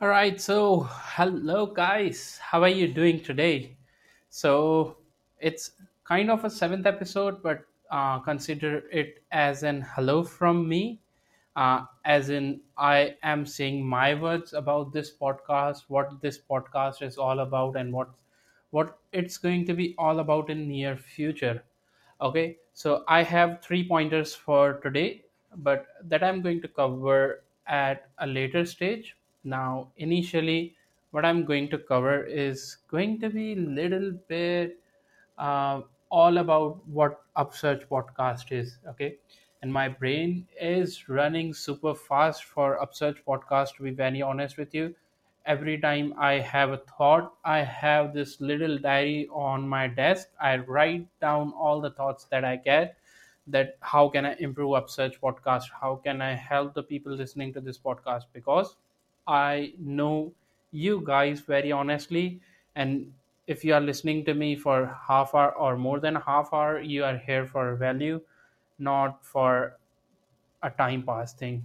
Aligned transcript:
All 0.00 0.08
right, 0.08 0.40
so 0.40 0.88
hello 0.90 1.66
guys, 1.66 2.38
how 2.42 2.62
are 2.62 2.68
you 2.68 2.88
doing 2.88 3.22
today? 3.22 3.76
So 4.30 4.96
it's 5.38 5.72
kind 6.04 6.30
of 6.30 6.44
a 6.44 6.50
seventh 6.50 6.86
episode, 6.86 7.42
but 7.42 7.64
uh, 7.90 8.18
consider 8.20 8.84
it 8.90 9.22
as 9.32 9.62
an 9.64 9.82
hello 9.82 10.24
from 10.24 10.66
me, 10.68 11.00
uh, 11.56 11.84
as 12.06 12.30
in 12.30 12.60
I 12.78 13.16
am 13.22 13.44
saying 13.44 13.86
my 13.86 14.14
words 14.14 14.54
about 14.54 14.92
this 14.94 15.12
podcast, 15.12 15.84
what 15.88 16.20
this 16.22 16.38
podcast 16.38 17.02
is 17.02 17.18
all 17.18 17.40
about, 17.40 17.76
and 17.76 17.92
what 17.92 18.08
what 18.70 18.98
it's 19.12 19.38
going 19.38 19.66
to 19.66 19.74
be 19.74 19.94
all 19.98 20.20
about 20.20 20.48
in 20.50 20.68
near 20.68 20.96
future. 20.96 21.64
Okay, 22.20 22.58
so 22.74 23.04
I 23.08 23.22
have 23.22 23.62
three 23.62 23.86
pointers 23.88 24.34
for 24.34 24.74
today, 24.80 25.24
but 25.56 25.86
that 26.04 26.22
I'm 26.22 26.42
going 26.42 26.60
to 26.62 26.68
cover 26.68 27.44
at 27.66 28.08
a 28.18 28.26
later 28.26 28.64
stage. 28.66 29.16
Now, 29.46 29.92
initially, 29.96 30.74
what 31.12 31.24
I'm 31.24 31.44
going 31.44 31.68
to 31.70 31.78
cover 31.78 32.24
is 32.24 32.78
going 32.90 33.20
to 33.20 33.30
be 33.30 33.54
little 33.54 34.10
bit 34.28 34.78
uh, 35.38 35.82
all 36.10 36.38
about 36.38 36.86
what 36.88 37.22
Upsurge 37.36 37.86
podcast 37.88 38.50
is. 38.50 38.78
Okay, 38.88 39.16
and 39.62 39.72
my 39.72 39.88
brain 39.88 40.46
is 40.60 41.08
running 41.08 41.54
super 41.54 41.94
fast 41.94 42.44
for 42.44 42.82
Upsurge 42.82 43.22
podcast. 43.24 43.76
To 43.76 43.84
be 43.84 43.90
very 43.90 44.20
honest 44.20 44.58
with 44.58 44.74
you, 44.74 44.94
every 45.46 45.78
time 45.80 46.12
I 46.18 46.40
have 46.40 46.70
a 46.72 46.78
thought, 46.78 47.34
I 47.44 47.58
have 47.60 48.12
this 48.14 48.40
little 48.40 48.78
diary 48.78 49.28
on 49.32 49.68
my 49.68 49.86
desk. 49.86 50.28
I 50.40 50.56
write 50.58 51.06
down 51.20 51.52
all 51.52 51.80
the 51.80 51.90
thoughts 51.90 52.24
that 52.32 52.44
I 52.44 52.56
get. 52.56 52.96
That 53.46 53.76
how 53.80 54.08
can 54.08 54.26
I 54.26 54.34
improve 54.40 54.74
Upsurge 54.74 55.20
podcast? 55.20 55.70
How 55.80 55.96
can 56.02 56.20
I 56.20 56.34
help 56.34 56.74
the 56.74 56.82
people 56.82 57.12
listening 57.12 57.52
to 57.54 57.60
this 57.60 57.78
podcast? 57.78 58.24
Because 58.32 58.74
I 59.26 59.74
know 59.78 60.32
you 60.70 61.02
guys 61.04 61.40
very 61.40 61.72
honestly, 61.72 62.40
and 62.74 63.12
if 63.46 63.64
you 63.64 63.74
are 63.74 63.80
listening 63.80 64.24
to 64.26 64.34
me 64.34 64.56
for 64.56 64.86
half 65.08 65.34
hour 65.34 65.52
or 65.54 65.76
more 65.76 66.00
than 66.00 66.16
half 66.16 66.52
hour, 66.52 66.80
you 66.80 67.04
are 67.04 67.16
here 67.16 67.46
for 67.46 67.74
value, 67.76 68.20
not 68.78 69.24
for 69.24 69.78
a 70.62 70.70
time 70.70 71.02
pass 71.02 71.32
thing. 71.32 71.64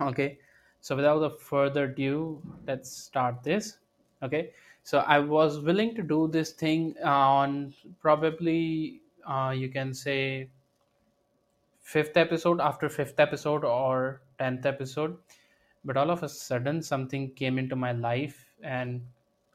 Okay, 0.00 0.38
so 0.80 0.96
without 0.96 1.22
a 1.22 1.30
further 1.30 1.84
ado, 1.84 2.40
let's 2.66 2.90
start 2.90 3.42
this. 3.42 3.78
Okay, 4.22 4.52
so 4.82 4.98
I 5.00 5.18
was 5.18 5.60
willing 5.60 5.94
to 5.96 6.02
do 6.02 6.28
this 6.28 6.52
thing 6.52 6.96
on 7.04 7.74
probably 8.00 9.00
uh, 9.26 9.54
you 9.56 9.68
can 9.68 9.94
say 9.94 10.48
fifth 11.82 12.16
episode 12.16 12.60
after 12.60 12.88
fifth 12.88 13.18
episode 13.20 13.64
or 13.64 14.22
tenth 14.38 14.64
episode 14.66 15.18
but 15.84 15.96
all 15.96 16.10
of 16.10 16.22
a 16.22 16.28
sudden 16.28 16.82
something 16.82 17.30
came 17.32 17.58
into 17.58 17.74
my 17.74 17.92
life 17.92 18.46
and 18.62 19.00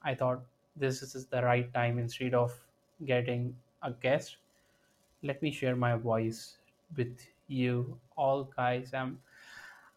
i 0.04 0.14
thought 0.16 0.42
this 0.76 1.02
is 1.16 1.26
the 1.28 1.42
right 1.44 1.74
time 1.74 2.00
instead 2.00 2.34
of 2.34 2.54
getting 3.06 3.56
a 3.84 3.92
guest. 3.92 4.38
Let 5.24 5.42
me 5.42 5.52
share 5.52 5.76
my 5.76 5.96
voice 5.96 6.58
with 6.96 7.18
you 7.48 7.98
all 8.16 8.50
guys. 8.56 8.94
I'm 8.94 9.20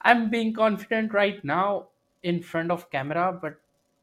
i'm 0.03 0.31
being 0.31 0.53
confident 0.55 1.13
right 1.13 1.45
now 1.45 1.89
in 2.23 2.41
front 2.41 2.71
of 2.71 2.89
camera 2.89 3.37
but 3.43 3.57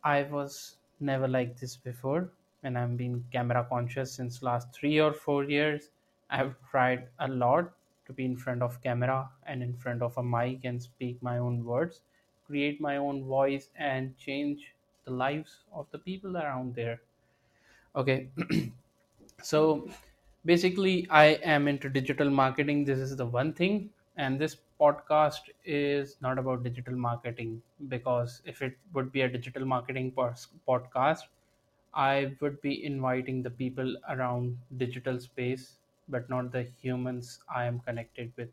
i 0.03 0.23
was 0.23 0.75
never 0.99 1.25
like 1.25 1.57
this 1.57 1.77
before 1.77 2.29
and 2.63 2.77
i'm 2.77 2.97
being 2.97 3.23
camera 3.31 3.65
conscious 3.69 4.11
since 4.11 4.43
last 4.43 4.73
3 4.73 4.99
or 4.99 5.13
4 5.13 5.45
years. 5.45 5.89
I've 6.29 6.55
tried 6.69 7.07
a 7.19 7.27
lot 7.27 7.71
to 8.07 8.13
be 8.13 8.25
in 8.25 8.35
front 8.35 8.61
of 8.61 8.81
camera 8.81 9.29
and 9.45 9.63
in 9.63 9.73
front 9.77 10.01
of 10.01 10.17
a 10.17 10.23
mic 10.23 10.65
and 10.65 10.81
speak 10.81 11.21
my 11.21 11.37
own 11.37 11.63
words 11.63 12.01
create 12.47 12.81
my 12.81 12.97
own 12.97 13.25
voice 13.25 13.69
and 13.75 14.17
change 14.17 14.73
the 15.05 15.11
lives 15.11 15.63
of 15.73 15.87
the 15.91 15.99
people 15.99 16.37
around 16.37 16.75
there. 16.75 17.01
Okay. 17.95 18.29
So 19.49 19.89
basically 20.45 21.07
i 21.09 21.25
am 21.53 21.67
into 21.67 21.89
digital 21.89 22.29
marketing. 22.29 22.85
This 22.85 22.99
is 22.99 23.15
the 23.17 23.25
one 23.25 23.53
thing. 23.53 23.89
And 24.17 24.39
this 24.39 24.57
podcast 24.81 25.49
is 25.65 26.17
not 26.21 26.39
about 26.39 26.63
digital 26.63 26.95
marketing 26.95 27.61
because 27.89 28.41
if 28.45 28.61
it 28.61 28.77
would 28.93 29.11
be 29.11 29.21
a 29.21 29.29
digital 29.29 29.65
marketing 29.65 30.11
podcast 30.67 31.23
i 31.93 32.35
would 32.41 32.61
be 32.61 32.73
inviting 32.85 33.41
the 33.43 33.49
people 33.61 33.95
around 34.13 34.57
digital 34.83 35.19
space 35.19 35.65
but 36.15 36.29
not 36.33 36.51
the 36.51 36.63
humans 36.81 37.39
i 37.49 37.65
am 37.65 37.79
connected 37.79 38.31
with. 38.37 38.49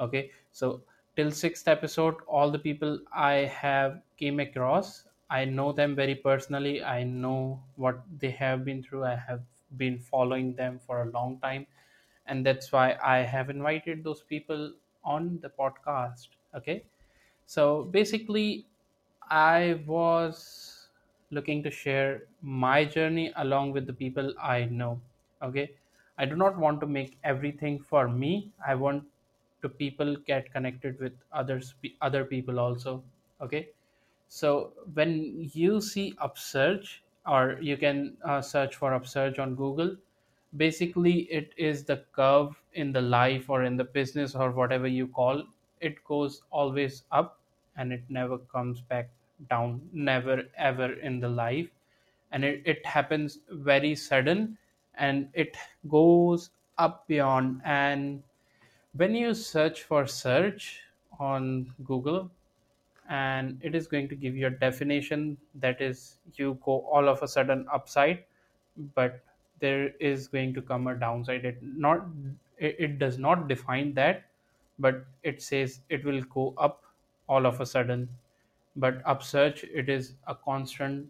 Okay. 0.00 0.30
So 0.52 0.82
till 1.16 1.30
sixth 1.30 1.68
episode 1.68 2.16
all 2.26 2.50
the 2.50 2.58
people 2.66 2.98
i 3.12 3.32
have 3.62 4.00
came 4.22 4.40
across 4.44 4.90
i 5.30 5.44
know 5.44 5.72
them 5.72 5.94
very 5.94 6.14
personally. 6.16 6.82
I 6.82 7.04
know 7.04 7.62
what 7.76 8.00
they 8.18 8.30
have 8.32 8.64
been 8.64 8.82
through. 8.82 9.04
I 9.04 9.14
have 9.14 9.42
been 9.76 9.98
following 10.00 10.54
them 10.56 10.80
for 10.80 11.02
a 11.02 11.10
long 11.10 11.38
time. 11.38 11.66
And 12.26 12.44
that's 12.46 12.72
why 12.72 12.98
i 13.02 13.18
have 13.34 13.50
invited 13.50 14.02
those 14.04 14.22
people 14.22 14.74
on 15.04 15.38
the 15.42 15.50
podcast 15.50 16.28
okay? 16.54 16.84
So 17.46 17.84
basically 17.84 18.66
i 19.30 19.82
was 19.86 20.88
looking 21.30 21.62
to 21.64 21.70
share 21.70 22.26
my 22.42 22.84
journey 22.84 23.32
along 23.36 23.72
with 23.72 23.86
the 23.86 23.92
people 23.92 24.34
i 24.40 24.64
know 24.64 25.00
okay? 25.42 25.76
I 26.18 26.26
do 26.26 26.36
not 26.36 26.58
want 26.58 26.80
to 26.82 26.86
make 26.86 27.16
everything 27.24 27.78
for 27.82 28.06
me. 28.06 28.52
I 28.66 28.74
want 28.74 29.04
to 29.62 29.68
people 29.68 30.16
get 30.16 30.52
connected 30.52 30.98
with 31.00 31.12
others 31.32 31.74
other 32.00 32.24
people 32.24 32.58
also 32.60 33.02
okay? 33.40 33.70
So 34.28 34.72
when 34.94 35.50
you 35.52 35.80
see 35.80 36.14
upsurge 36.18 37.02
or 37.26 37.58
you 37.60 37.76
can 37.76 38.16
uh, 38.24 38.40
search 38.40 38.76
for 38.76 38.94
upsurge 38.94 39.38
on 39.38 39.54
google 39.54 39.96
basically 40.56 41.20
it 41.38 41.52
is 41.56 41.84
the 41.84 42.04
curve 42.12 42.60
in 42.74 42.92
the 42.92 43.00
life 43.00 43.48
or 43.50 43.64
in 43.64 43.76
the 43.76 43.84
business 43.84 44.34
or 44.34 44.50
whatever 44.50 44.86
you 44.86 45.06
call 45.08 45.44
it 45.80 46.02
goes 46.04 46.42
always 46.50 47.04
up 47.10 47.40
and 47.76 47.92
it 47.92 48.02
never 48.08 48.38
comes 48.38 48.80
back 48.80 49.10
down 49.48 49.88
never 49.92 50.44
ever 50.56 50.92
in 51.00 51.18
the 51.20 51.28
life. 51.28 51.70
And 52.32 52.44
it, 52.44 52.62
it 52.66 52.84
happens 52.84 53.38
very 53.50 53.94
sudden 53.94 54.58
and 54.94 55.30
it 55.32 55.56
goes 55.88 56.50
up 56.78 57.06
beyond 57.08 57.62
and 57.64 58.22
when 58.96 59.14
you 59.14 59.34
search 59.34 59.82
for 59.82 60.06
search 60.06 60.80
on 61.18 61.72
google 61.84 62.30
and 63.08 63.58
it 63.62 63.74
is 63.74 63.86
going 63.86 64.08
to 64.08 64.14
give 64.14 64.36
you 64.36 64.46
a 64.46 64.50
definition 64.50 65.36
that 65.54 65.80
is 65.80 66.16
you 66.34 66.58
go 66.64 66.80
all 66.92 67.08
of 67.08 67.22
a 67.22 67.28
sudden 67.28 67.66
upside 67.72 68.24
but 68.94 69.20
there 69.60 69.90
is 70.00 70.26
going 70.28 70.54
to 70.54 70.62
come 70.62 70.86
a 70.86 70.94
downside. 70.94 71.44
It 71.44 71.62
not 71.62 72.06
it, 72.58 72.98
does 72.98 73.18
not 73.18 73.48
define 73.48 73.94
that 73.94 74.24
but 74.78 75.04
it 75.22 75.42
says 75.42 75.80
it 75.88 76.04
will 76.04 76.22
go 76.22 76.54
up 76.58 76.84
all 77.28 77.46
of 77.46 77.60
a 77.60 77.66
sudden. 77.66 78.08
But 78.76 79.02
upsurge 79.04 79.64
it 79.64 79.88
is 79.88 80.14
a 80.26 80.34
constant 80.34 81.08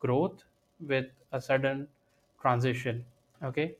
growth 0.00 0.44
with 0.80 1.06
a 1.32 1.40
sudden 1.40 1.88
transition 2.40 3.04
okay? 3.42 3.76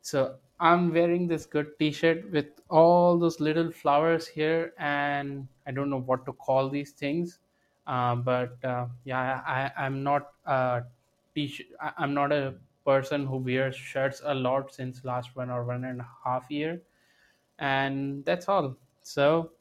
So 0.00 0.36
I'm 0.62 0.92
wearing 0.94 1.28
this 1.28 1.46
good 1.46 1.78
T-shirt 1.78 2.30
with 2.32 2.46
all 2.70 3.18
those 3.18 3.40
little 3.40 3.70
flowers 3.72 4.26
here, 4.28 4.72
and 4.78 5.48
I 5.66 5.72
don't 5.72 5.90
know 5.90 6.00
what 6.00 6.24
to 6.26 6.32
call 6.34 6.70
these 6.70 6.92
things. 6.92 7.40
Uh, 7.86 8.14
but 8.16 8.64
uh, 8.64 8.86
yeah, 9.04 9.42
I, 9.46 9.72
I'm 9.84 10.02
not 10.04 10.32
a 10.46 10.84
T-shirt. 11.34 11.66
I- 11.80 11.94
I'm 11.98 12.14
not 12.14 12.32
a 12.32 12.54
person 12.86 13.26
who 13.26 13.36
wears 13.38 13.76
shirts 13.76 14.22
a 14.24 14.34
lot 14.34 14.72
since 14.74 15.04
last 15.04 15.36
one 15.36 15.50
or 15.50 15.64
one 15.64 15.84
and 15.84 16.00
a 16.00 16.08
half 16.24 16.50
year, 16.50 16.80
and 17.58 18.24
that's 18.24 18.48
all. 18.48 18.76
So 19.02 19.52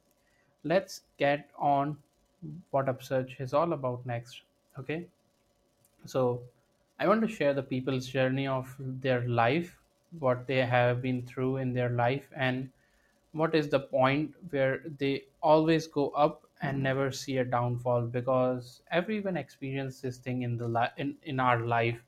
let's 0.63 1.03
get 1.17 1.49
on 1.57 1.97
what 2.71 2.89
Upsurge 2.89 3.37
is 3.39 3.53
all 3.53 3.73
about 3.73 4.05
next. 4.05 4.41
Okay. 4.79 5.07
So, 6.05 6.41
I 6.99 7.07
want 7.07 7.21
to 7.21 7.27
share 7.27 7.53
the 7.53 7.63
people's 7.63 8.07
journey 8.07 8.47
of 8.47 8.75
their 8.79 9.27
life, 9.27 9.80
what 10.19 10.47
they 10.47 10.65
have 10.65 11.01
been 11.01 11.25
through 11.25 11.57
in 11.57 11.73
their 11.73 11.89
life, 11.89 12.29
and 12.35 12.69
what 13.33 13.55
is 13.55 13.69
the 13.69 13.79
point 13.79 14.35
where 14.51 14.79
they 14.97 15.25
always 15.41 15.87
go 15.87 16.09
up 16.09 16.45
and 16.61 16.75
mm-hmm. 16.75 16.83
never 16.83 17.11
see 17.11 17.37
a 17.37 17.45
downfall? 17.45 18.03
Because 18.07 18.81
everyone 18.91 19.37
experiences 19.37 20.01
this 20.01 20.17
thing 20.17 20.43
in 20.43 20.57
the 20.57 20.67
li- 20.67 20.93
in, 20.97 21.17
in 21.23 21.39
our 21.39 21.59
life. 21.65 22.03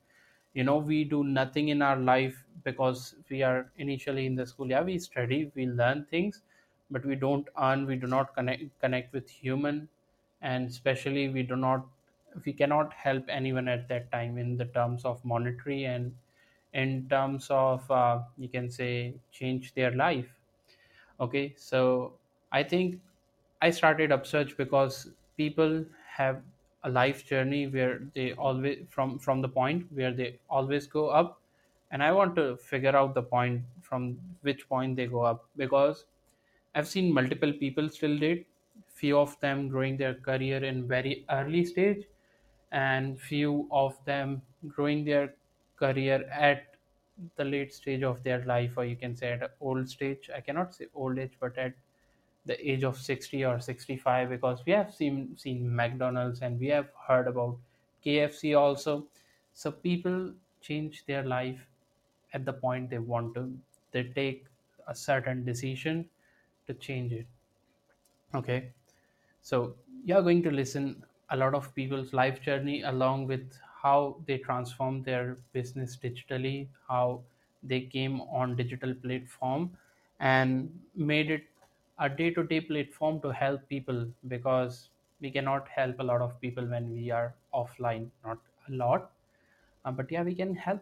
You 0.53 0.63
know 0.63 0.77
we 0.77 1.03
do 1.03 1.23
nothing 1.23 1.69
in 1.69 1.81
our 1.81 1.97
life 1.97 2.45
because 2.63 3.15
we 3.29 3.41
are 3.43 3.71
initially 3.77 4.25
in 4.25 4.35
the 4.35 4.45
school. 4.45 4.69
Yeah 4.69 4.81
we 4.83 4.99
study 4.99 5.51
we 5.55 5.65
learn 5.67 6.05
things 6.05 6.43
but 6.91 7.05
we 7.05 7.15
don't 7.15 7.47
earn 7.59 7.85
we 7.87 7.95
do 7.95 8.07
not 8.07 8.33
connect 8.35 8.79
connect 8.79 9.13
with 9.13 9.29
human. 9.29 9.89
And 10.41 10.67
especially 10.69 11.29
we 11.29 11.43
do 11.43 11.55
not 11.55 11.85
we 12.45 12.53
cannot 12.53 12.93
help 12.93 13.25
anyone 13.29 13.67
at 13.67 13.87
that 13.89 14.11
time 14.11 14.37
in 14.37 14.57
the 14.57 14.65
terms 14.65 15.05
of 15.05 15.23
monetary 15.25 15.85
and 15.85 16.15
in 16.73 17.07
terms 17.09 17.47
of 17.49 17.89
uh, 17.91 18.23
you 18.37 18.49
can 18.49 18.69
say 18.69 19.15
change 19.31 19.73
their 19.73 19.91
life. 19.91 20.33
Okay 21.19 21.53
so 21.57 22.19
i 22.51 22.61
think 22.63 23.01
i 23.61 23.69
started 23.69 24.11
upsurge 24.11 24.55
because 24.57 24.97
people 25.37 25.85
have 26.07 26.43
a 26.83 26.89
life 26.89 27.25
journey 27.25 27.67
where 27.67 27.99
they 28.15 28.33
always 28.33 28.85
from 28.89 29.17
from 29.19 29.41
the 29.41 29.49
point 29.49 29.91
where 29.91 30.13
they 30.13 30.39
always 30.49 30.87
go 30.87 31.07
up. 31.09 31.39
And 31.91 32.03
i 32.03 32.11
want 32.11 32.35
to 32.37 32.57
figure 32.57 32.95
out 32.97 33.13
the 33.13 33.21
point 33.23 33.63
from 33.81 34.05
which 34.41 34.67
point 34.67 34.95
they 34.95 35.05
go 35.07 35.21
up 35.31 35.47
because 35.55 36.05
i've 36.75 36.87
seen 36.87 37.13
multiple 37.17 37.53
people 37.61 37.89
still 37.97 38.17
date 38.23 38.47
few 39.01 39.17
of 39.19 39.39
them 39.41 39.67
growing 39.73 39.97
their 39.97 40.15
career 40.27 40.63
in 40.69 40.87
very 40.87 41.13
early 41.29 41.63
stage 41.65 42.07
and 42.71 43.19
few 43.21 43.67
of 43.71 44.03
them 44.05 44.41
growing 44.67 45.03
their 45.05 45.35
career 45.83 46.19
at 46.49 46.75
the 47.35 47.45
late 47.45 47.73
stage 47.73 48.03
of 48.03 48.23
their 48.23 48.43
life 48.45 48.77
or 48.77 48.85
you 48.85 48.95
can 48.95 49.15
say 49.15 49.31
at 49.33 49.55
old 49.61 49.89
stage. 49.89 50.29
I 50.35 50.41
cannot 50.41 50.73
say 50.75 50.87
old 50.93 51.19
age 51.19 51.33
but 51.39 51.57
at 51.57 51.73
the 52.45 52.55
age 52.71 52.83
of 52.83 52.97
60 52.97 53.43
or 53.45 53.59
65 53.59 54.29
because 54.29 54.63
we 54.65 54.73
have 54.73 54.93
seen 54.93 55.37
seen 55.37 55.73
mcdonald's 55.75 56.41
and 56.41 56.59
we 56.59 56.67
have 56.67 56.89
heard 57.07 57.27
about 57.27 57.57
kfc 58.05 58.57
also. 58.59 59.07
So 59.53 59.71
people 59.71 60.33
change 60.61 61.05
their 61.05 61.23
life 61.23 61.67
at 62.33 62.45
the 62.45 62.53
point 62.53 62.89
they 62.89 62.99
want 62.99 63.33
to. 63.35 63.59
They 63.91 64.03
take 64.09 64.45
a 64.87 64.95
certain 64.95 65.45
decision 65.45 66.09
to 66.67 66.73
change 66.73 67.13
it. 67.13 67.27
Okay? 68.35 68.71
So 69.41 69.77
you're 70.05 70.21
going 70.23 70.43
to 70.43 70.51
listen 70.51 71.05
a 71.29 71.37
lot 71.37 71.55
of 71.55 71.73
people's 71.75 72.13
life 72.13 72.41
journey 72.41 72.81
along 72.83 73.27
with 73.27 73.59
how 73.83 74.21
they 74.25 74.37
transform 74.37 75.03
their 75.03 75.35
business 75.51 75.97
digitally, 75.97 76.69
how 76.87 77.23
they 77.61 77.81
came 77.81 78.21
on 78.21 78.55
digital 78.55 78.93
platform 78.95 79.77
and 80.19 80.81
made 80.95 81.29
it 81.31 81.45
a 81.99 82.09
day-to-day 82.09 82.61
platform 82.61 83.21
to 83.21 83.29
help 83.31 83.67
people 83.67 84.11
because 84.27 84.89
we 85.19 85.31
cannot 85.31 85.67
help 85.67 85.99
a 85.99 86.03
lot 86.03 86.21
of 86.21 86.39
people 86.41 86.65
when 86.67 86.91
we 86.91 87.09
are 87.11 87.35
offline, 87.53 88.09
not 88.23 88.39
a 88.67 88.71
lot, 88.71 89.11
uh, 89.85 89.91
but 89.91 90.11
yeah, 90.11 90.23
we 90.23 90.35
can 90.35 90.55
help 90.55 90.81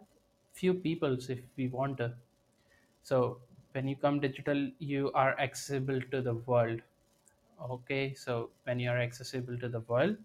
few 0.54 0.74
peoples 0.74 1.30
if 1.30 1.39
we 1.57 1.68
want 1.68 1.97
to. 1.97 2.15
So 3.04 3.42
when 3.71 3.88
you 3.88 3.95
come 3.95 4.19
digital, 4.19 4.71
you 4.80 5.12
are 5.13 5.38
accessible 5.39 6.01
to 6.01 6.21
the 6.21 6.33
world 6.36 6.81
Okay, 7.62 8.13
so 8.15 8.51
when 8.63 8.80
you're 8.80 9.00
accessible 9.00 9.57
to 9.59 9.69
the 9.69 9.81
world, 9.81 10.18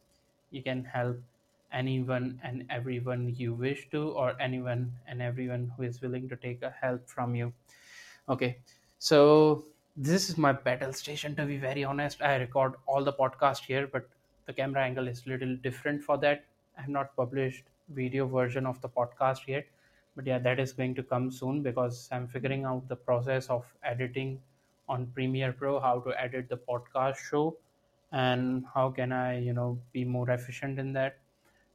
you 0.50 0.62
can 0.62 0.84
help 0.84 1.18
anyone 1.72 2.40
and 2.42 2.64
everyone 2.70 3.34
you 3.36 3.54
wish 3.54 3.88
to, 3.90 4.10
or 4.10 4.34
anyone 4.40 4.92
and 5.06 5.20
everyone 5.22 5.72
who 5.76 5.82
is 5.82 6.00
willing 6.00 6.28
to 6.28 6.36
take 6.36 6.62
a 6.62 6.70
help 6.70 7.08
from 7.08 7.34
you. 7.34 7.52
Okay, 8.28 8.58
so 8.98 9.64
this 9.96 10.28
is 10.28 10.36
my 10.36 10.52
battle 10.52 10.92
station. 10.92 11.34
To 11.36 11.46
be 11.46 11.56
very 11.56 11.84
honest, 11.84 12.22
I 12.22 12.36
record 12.36 12.74
all 12.86 13.04
the 13.04 13.12
podcast 13.12 13.60
here, 13.60 13.86
but 13.86 14.08
the 14.46 14.52
camera 14.52 14.82
angle 14.82 15.08
is 15.08 15.26
little 15.26 15.56
different 15.56 16.02
for 16.02 16.18
that. 16.18 16.44
I 16.78 16.82
have 16.82 16.90
not 16.90 17.16
published 17.16 17.64
video 17.88 18.26
version 18.26 18.66
of 18.66 18.80
the 18.80 18.88
podcast 18.88 19.46
yet, 19.46 19.66
but 20.14 20.26
yeah, 20.26 20.38
that 20.38 20.58
is 20.58 20.72
going 20.72 20.94
to 20.96 21.02
come 21.02 21.30
soon 21.30 21.62
because 21.62 22.08
I'm 22.12 22.26
figuring 22.28 22.64
out 22.64 22.88
the 22.88 22.96
process 22.96 23.48
of 23.48 23.64
editing 23.82 24.40
on 24.88 25.06
Premiere 25.14 25.52
Pro, 25.52 25.80
how 25.80 26.00
to 26.00 26.20
edit 26.20 26.48
the 26.48 26.56
podcast 26.56 27.16
show, 27.16 27.56
and 28.12 28.64
how 28.72 28.90
can 28.90 29.12
I, 29.12 29.38
you 29.38 29.52
know, 29.52 29.78
be 29.92 30.04
more 30.04 30.30
efficient 30.30 30.78
in 30.78 30.92
that. 30.92 31.16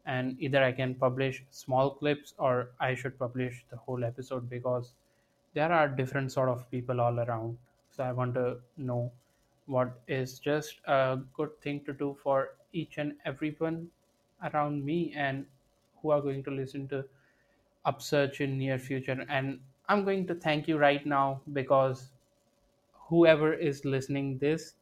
And 0.06 0.36
either 0.39 0.63
I 0.63 0.71
can 0.71 0.95
publish 0.95 1.44
small 1.50 1.92
clips 1.92 2.33
or 2.38 2.71
I 2.80 2.95
should 2.95 3.18
publish 3.19 3.63
the 3.69 3.77
whole 3.77 4.03
episode 4.03 4.50
because 4.50 4.94
there 5.53 5.71
are 5.71 5.88
different 5.88 6.31
sort 6.31 6.50
of 6.50 6.69
people 6.71 7.01
all 7.01 7.19
around. 7.19 7.57
So 7.92 8.03
i 8.03 8.12
want 8.12 8.33
to 8.36 8.57
know 8.77 9.12
what 9.65 10.00
is 10.07 10.39
just 10.39 10.80
a 10.86 11.19
good 11.33 11.59
thing 11.62 11.81
to 11.86 11.94
do 11.94 12.18
for 12.24 12.53
each 12.74 12.98
and 12.98 13.15
everyone 13.25 13.89
around 14.44 14.83
me 14.86 15.13
and 15.15 15.45
who 16.01 16.12
are 16.12 16.21
going 16.21 16.44
to 16.44 16.51
listen 16.51 16.88
to 16.88 17.06
upsurge 17.86 18.42
in 18.42 18.57
near 18.57 18.80
future. 18.80 19.25
And 19.30 19.59
i'm 19.89 20.06
going 20.06 20.25
to 20.27 20.36
thank 20.36 20.68
you 20.68 20.77
right 20.77 21.06
now 21.06 21.42
because 21.54 22.09
whoever 23.09 23.54
is 23.54 23.83
listening 23.86 24.38
this 24.38 24.75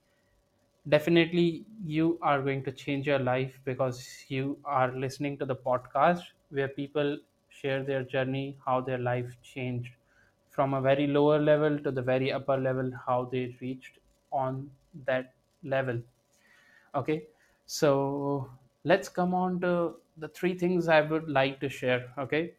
definitely 0.89 1.65
you 1.83 2.17
are 2.21 2.41
going 2.41 2.63
to 2.63 2.71
change 2.71 3.07
your 3.07 3.19
life 3.19 3.59
because 3.65 4.25
you 4.29 4.59
are 4.65 4.91
listening 4.91 5.37
to 5.37 5.45
the 5.45 5.55
podcast 5.55 6.23
where 6.49 6.67
people 6.67 7.17
share 7.49 7.83
their 7.83 8.03
journey 8.03 8.57
how 8.65 8.79
their 8.81 8.97
life 8.97 9.35
changed 9.41 9.93
from 10.49 10.73
a 10.73 10.81
very 10.81 11.07
lower 11.07 11.39
level 11.39 11.77
to 11.79 11.91
the 11.91 12.01
very 12.01 12.31
upper 12.31 12.57
level 12.57 12.91
how 13.05 13.25
they 13.25 13.55
reached 13.61 13.99
on 14.31 14.69
that 15.05 15.33
level. 15.63 16.01
Okay? 16.95 17.27
So 17.65 18.51
let's 18.83 19.09
come 19.09 19.33
on 19.33 19.59
to 19.61 19.97
the 20.17 20.27
three 20.29 20.57
things 20.57 20.87
i 20.89 20.99
would 21.01 21.29
like 21.29 21.59
to 21.61 21.69
share 21.69 22.13
okay? 22.17 22.53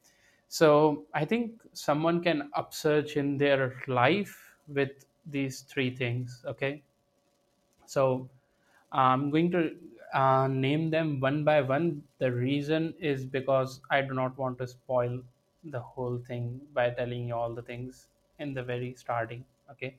So 0.48 1.06
i 1.14 1.24
think 1.24 1.62
someone 1.72 2.22
can 2.22 2.50
upsurge 2.54 3.16
in 3.16 3.36
their 3.38 3.82
life 3.88 4.36
with 4.68 5.04
these 5.26 5.62
three 5.62 5.94
things 5.94 6.42
okay 6.46 6.82
so 7.94 8.28
I'm 8.92 9.30
going 9.30 9.50
to 9.52 9.62
uh, 10.12 10.46
name 10.48 10.90
them 10.90 11.20
one 11.20 11.44
by 11.44 11.60
one. 11.62 12.04
The 12.18 12.32
reason 12.32 12.94
is 12.98 13.24
because 13.26 13.80
I 13.90 14.02
do 14.02 14.14
not 14.14 14.36
want 14.38 14.58
to 14.58 14.66
spoil 14.66 15.22
the 15.64 15.80
whole 15.80 16.18
thing 16.18 16.60
by 16.72 16.90
telling 16.90 17.28
you 17.28 17.34
all 17.34 17.54
the 17.54 17.62
things 17.62 18.08
in 18.38 18.54
the 18.54 18.62
very 18.62 18.94
starting. 18.94 19.44
Okay, 19.70 19.98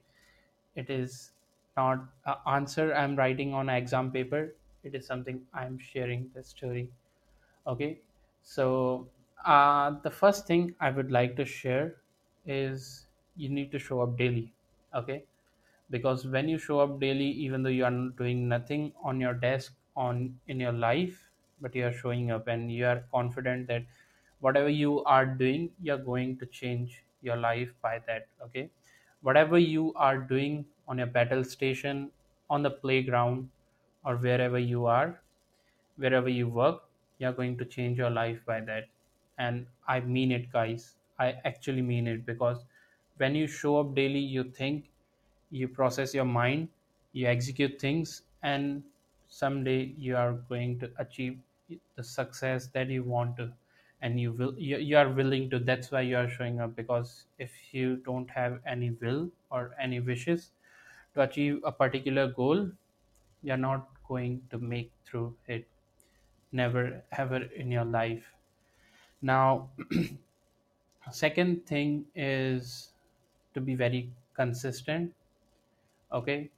it 0.75 0.89
is 0.89 1.31
not 1.77 2.09
an 2.25 2.35
answer 2.47 2.93
I'm 2.93 3.15
writing 3.15 3.53
on 3.53 3.69
exam 3.69 4.11
paper. 4.11 4.55
It 4.83 4.95
is 4.95 5.05
something 5.05 5.47
I'm 5.53 5.77
sharing 5.77 6.29
the 6.33 6.43
story. 6.43 6.91
Okay, 7.67 8.01
so 8.41 9.09
uh, 9.45 9.91
the 10.01 10.09
first 10.11 10.47
thing 10.47 10.75
I 10.79 10.89
would 10.91 11.11
like 11.11 11.35
to 11.37 11.45
share 11.45 12.01
is 12.45 13.07
you 13.35 13.49
need 13.49 13.71
to 13.71 13.79
show 13.79 14.01
up 14.01 14.17
daily. 14.17 14.53
Okay, 14.93 15.25
because 15.91 16.25
when 16.25 16.49
you 16.49 16.57
show 16.57 16.79
up 16.79 16.99
daily 16.99 17.29
even 17.45 17.63
though 17.63 17.75
you 17.77 17.85
are 17.85 17.97
doing 18.21 18.47
nothing 18.49 18.93
on 19.03 19.19
your 19.21 19.33
desk 19.33 19.75
on 19.95 20.39
in 20.47 20.59
your 20.59 20.71
life 20.73 21.29
but 21.61 21.75
you 21.75 21.85
are 21.85 21.93
showing 21.93 22.31
up 22.31 22.47
and 22.47 22.71
you 22.71 22.85
are 22.85 23.01
confident 23.11 23.67
that 23.67 23.85
whatever 24.39 24.69
you 24.69 25.03
are 25.03 25.25
doing 25.25 25.71
you're 25.81 26.03
going 26.11 26.37
to 26.37 26.45
change 26.45 27.03
your 27.21 27.37
life 27.37 27.73
by 27.81 27.99
that 28.07 28.27
okay? 28.41 28.69
Whatever 29.21 29.59
you 29.59 29.93
are 29.95 30.17
doing 30.17 30.65
on 30.87 30.97
your 30.97 31.07
battle 31.07 31.43
station 31.43 32.11
on 32.49 32.63
the 32.63 32.71
playground 32.71 33.49
or 34.03 34.17
wherever 34.17 34.59
you 34.59 34.85
are 34.87 35.21
wherever 35.97 36.29
you 36.29 36.47
work 36.49 36.89
you're 37.19 37.33
going 37.33 37.57
to 37.57 37.65
change 37.65 37.97
your 37.97 38.09
life 38.09 38.43
by 38.45 38.59
that. 38.61 38.89
And 39.37 39.67
i 39.87 39.99
mean 39.99 40.31
it 40.31 40.51
guys. 40.51 40.97
I 41.19 41.33
actually 41.45 41.81
mean 41.83 42.07
it 42.07 42.25
because 42.25 42.65
when 43.17 43.35
you 43.35 43.47
show 43.47 43.79
up 43.79 43.95
daily 43.95 44.19
you 44.19 44.43
think 44.51 44.90
you 45.51 45.67
process 45.67 46.13
your 46.13 46.25
mind 46.25 46.69
you 47.13 47.27
execute 47.27 47.79
things 47.79 48.23
and 48.43 48.83
someday 49.27 49.83
you 50.07 50.15
are 50.17 50.33
going 50.33 50.79
to 50.79 50.91
achieve 50.97 51.39
the 51.95 52.03
success 52.03 52.67
that 52.67 52.89
you 52.89 53.03
want 53.03 53.37
to. 53.37 53.53
And 54.01 54.19
you 54.19 54.31
will 54.33 54.57
you, 54.57 54.77
you 54.77 54.97
are 54.97 55.09
willing 55.09 55.49
to 55.51 55.59
that's 55.59 55.91
why 55.91 56.01
you 56.01 56.17
are 56.17 56.29
showing 56.29 56.59
up 56.59 56.75
because 56.75 57.27
if 57.37 57.73
you 57.73 57.97
don't 57.97 58.29
have 58.31 58.61
any 58.65 58.89
will 58.91 59.31
or 59.51 59.75
any 59.79 59.99
wishes 59.99 60.51
to 61.13 61.21
achieve 61.21 61.61
a 61.63 61.71
particular 61.71 62.27
goal 62.31 62.71
you're 63.43 63.57
not 63.57 63.89
going 64.07 64.47
to 64.49 64.59
make 64.59 64.91
through 65.05 65.37
it. 65.47 65.67
Never 66.51 67.03
ever 67.11 67.43
in 67.43 67.71
your 67.71 67.85
life. 67.85 68.33
Now 69.21 69.71
second 71.11 71.65
thing 71.65 72.07
is 72.15 72.93
to 73.53 73.61
be 73.61 73.75
very 73.75 74.13
consistent 74.33 75.13
okay? 76.11 76.49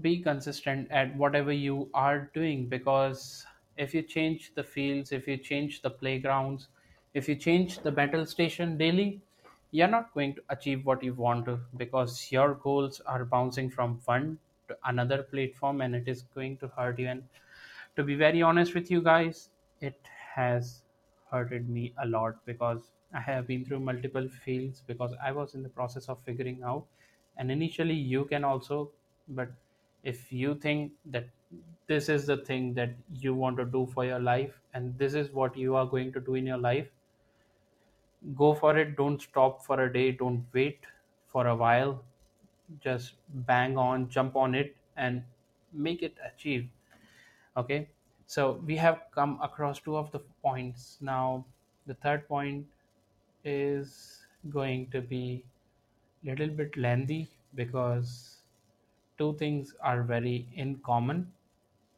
Be 0.00 0.18
consistent 0.22 0.90
at 0.90 1.14
whatever 1.16 1.52
you 1.52 1.88
are 1.94 2.30
doing 2.34 2.66
because 2.68 3.46
if 3.76 3.94
you 3.94 4.02
change 4.02 4.52
the 4.54 4.62
fields 4.62 5.12
if 5.12 5.26
you 5.28 5.36
change 5.36 5.82
the 5.82 5.90
playgrounds 5.90 6.68
if 7.14 7.28
you 7.28 7.36
change 7.36 7.78
the 7.80 7.90
battle 7.92 8.26
station 8.26 8.76
daily 8.76 9.20
you're 9.70 9.88
not 9.94 10.12
going 10.14 10.34
to 10.34 10.42
achieve 10.50 10.84
what 10.84 11.02
you 11.02 11.14
want 11.14 11.44
to 11.46 11.58
because 11.76 12.30
your 12.32 12.54
goals 12.54 13.00
are 13.06 13.24
bouncing 13.24 13.70
from 13.70 14.00
one 14.04 14.38
to 14.68 14.76
another 14.84 15.22
platform 15.22 15.80
and 15.80 15.94
it 15.94 16.08
is 16.08 16.22
going 16.34 16.56
to 16.58 16.68
hurt 16.68 16.98
you. 16.98 17.08
And 17.08 17.22
to 17.96 18.02
be 18.02 18.14
very 18.14 18.42
honest 18.42 18.74
with 18.74 18.90
you 18.90 19.02
guys 19.02 19.50
it 19.80 20.00
has 20.34 20.82
hurted 21.30 21.68
me 21.68 21.92
a 22.02 22.06
lot 22.06 22.44
because 22.46 22.90
i 23.14 23.20
have 23.20 23.46
been 23.46 23.64
through 23.64 23.80
multiple 23.80 24.28
fields 24.44 24.82
because 24.86 25.14
i 25.22 25.32
was 25.32 25.54
in 25.54 25.62
the 25.62 25.68
process 25.68 26.08
of 26.08 26.22
figuring 26.28 26.62
out 26.62 26.86
and 27.36 27.50
initially 27.50 27.94
you 27.94 28.24
can 28.24 28.44
also 28.44 28.90
but 29.28 29.50
if 30.04 30.32
you 30.32 30.54
think 30.54 30.92
that 31.06 31.28
this 31.86 32.08
is 32.08 32.26
the 32.26 32.36
thing 32.36 32.74
that 32.74 32.90
you 33.20 33.34
want 33.34 33.56
to 33.56 33.64
do 33.64 33.86
for 33.94 34.04
your 34.04 34.18
life 34.18 34.60
and 34.74 34.96
this 34.98 35.14
is 35.14 35.30
what 35.32 35.56
you 35.56 35.74
are 35.74 35.86
going 35.86 36.12
to 36.12 36.20
do 36.20 36.34
in 36.34 36.46
your 36.46 36.58
life 36.58 36.88
go 38.36 38.54
for 38.54 38.76
it. 38.76 38.96
Don't 38.96 39.20
stop 39.20 39.64
for 39.64 39.82
a 39.84 39.92
day. 39.92 40.12
Don't 40.12 40.44
wait 40.52 40.80
for 41.28 41.46
a 41.46 41.54
while. 41.54 42.02
Just 42.80 43.14
bang 43.28 43.78
on 43.78 44.08
jump 44.08 44.36
on 44.36 44.54
it 44.54 44.76
and 44.96 45.22
make 45.72 46.02
it 46.02 46.16
achieve. 46.24 46.68
Okay? 47.56 47.88
So 48.26 48.60
we 48.66 48.76
have 48.76 49.02
come 49.14 49.38
across 49.42 49.80
two 49.80 49.96
of 49.96 50.10
the 50.12 50.20
points. 50.42 50.98
Now 51.00 51.44
the 51.86 51.94
third 51.94 52.28
point 52.28 52.66
is 53.44 54.26
going 54.50 54.90
to 54.90 55.00
be 55.00 55.44
little 56.24 56.48
bit 56.48 56.76
lengthy 56.76 57.28
because 57.54 58.37
two 59.18 59.34
things 59.34 59.74
are 59.80 60.02
very 60.02 60.46
in 60.54 60.76
common. 60.76 61.32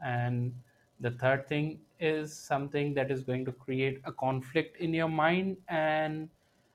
And 0.04 0.54
the 1.00 1.10
third 1.12 1.46
thing 1.46 1.80
is 1.98 2.34
something 2.34 2.94
that 2.94 3.10
is 3.10 3.22
going 3.22 3.44
to 3.44 3.52
create 3.52 4.00
a 4.04 4.12
conflict 4.12 4.76
in 4.78 4.94
your 4.94 5.08
mind. 5.08 5.56
And 5.68 6.28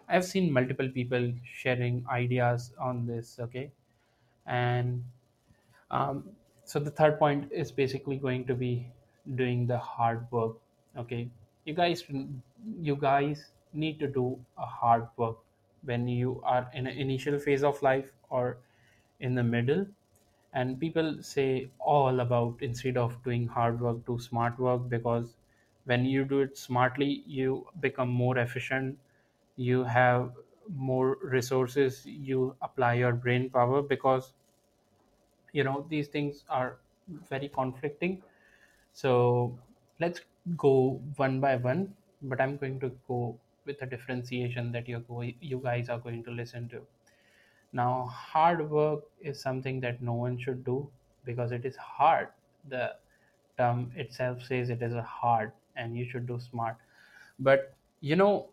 i've 0.07 0.25
seen 0.25 0.53
multiple 0.53 0.87
people 0.87 1.31
sharing 1.51 2.05
ideas 2.11 2.71
on 2.79 3.05
this 3.07 3.39
okay? 3.39 3.71
And 4.45 5.03
um, 5.89 6.29
so 6.63 6.79
the 6.79 6.91
third 6.91 7.17
point 7.17 7.51
is 7.51 7.71
basically 7.71 8.17
going 8.17 8.45
to 8.45 8.53
be 8.53 8.87
doing 9.35 9.65
the 9.65 9.77
hard 9.77 10.27
work 10.31 10.57
okay? 10.97 11.27
You 11.65 11.73
guys 11.73 12.03
you 12.79 12.95
guys 12.95 13.45
need 13.73 13.99
to 13.99 14.07
do 14.07 14.39
a 14.57 14.65
hard 14.65 15.07
work 15.17 15.37
when 15.83 16.07
you 16.07 16.41
are 16.43 16.69
in 16.73 16.87
an 16.87 16.97
initial 16.97 17.39
phase 17.39 17.63
of 17.63 17.81
life 17.81 18.11
or 18.29 18.57
in 19.19 19.35
the 19.35 19.43
middle 19.43 19.85
and 20.55 20.79
people 20.79 21.21
say 21.21 21.69
all 21.79 22.19
about 22.21 22.61
instead 22.67 22.97
of 22.97 23.21
doing 23.23 23.47
hard 23.47 23.79
work 23.81 24.05
do 24.07 24.17
smart 24.19 24.57
work 24.59 24.87
because 24.89 25.35
when 25.85 26.05
you 26.05 26.25
do 26.25 26.39
it 26.41 26.57
smartly 26.57 27.09
you 27.39 27.67
become 27.79 28.09
more 28.09 28.37
efficient. 28.39 28.97
You 29.57 29.83
have 29.83 30.33
more 30.69 31.17
resources. 31.21 32.05
You 32.05 32.55
apply 32.61 32.95
your 32.95 33.13
brain 33.13 33.49
power 33.51 33.81
because 33.83 34.33
you 35.53 35.63
know 35.63 35.85
these 35.89 36.07
things 36.07 36.43
are 36.49 36.79
very 37.07 37.49
conflicting. 37.49 38.23
So 38.93 39.59
let's 39.99 40.21
go 40.57 41.01
one 41.17 41.39
by 41.41 41.55
one 41.57 41.95
but 42.23 42.41
i'm 42.41 42.57
going 42.57 42.79
to 42.79 42.89
go 43.07 43.39
with 43.65 43.81
a 43.81 43.85
differentiation 43.87 44.71
that 44.73 44.87
going 45.07 45.35
you 45.41 45.59
guys 45.59 45.89
are 45.89 45.99
going 45.99 46.23
to 46.23 46.31
listen 46.31 46.69
to 46.69 46.85
now 47.75 48.05
hard 48.05 48.69
work 48.69 49.05
is 49.19 49.41
something 49.41 49.79
that 49.81 50.01
no 50.01 50.13
one 50.13 50.37
should 50.37 50.63
do 50.65 50.91
because 51.25 51.51
it 51.51 51.65
is 51.65 51.75
hard. 51.77 52.29
The 52.67 52.97
term 53.57 53.91
itself 53.95 54.41
says 54.43 54.69
it 54.69 54.81
is 54.81 54.93
a 54.93 55.03
hard 55.03 55.53
and 55.75 55.97
you 55.97 56.05
should 56.09 56.27
do 56.27 56.39
smart. 56.39 56.77
But 57.39 57.75
you 58.01 58.15
know 58.15 58.51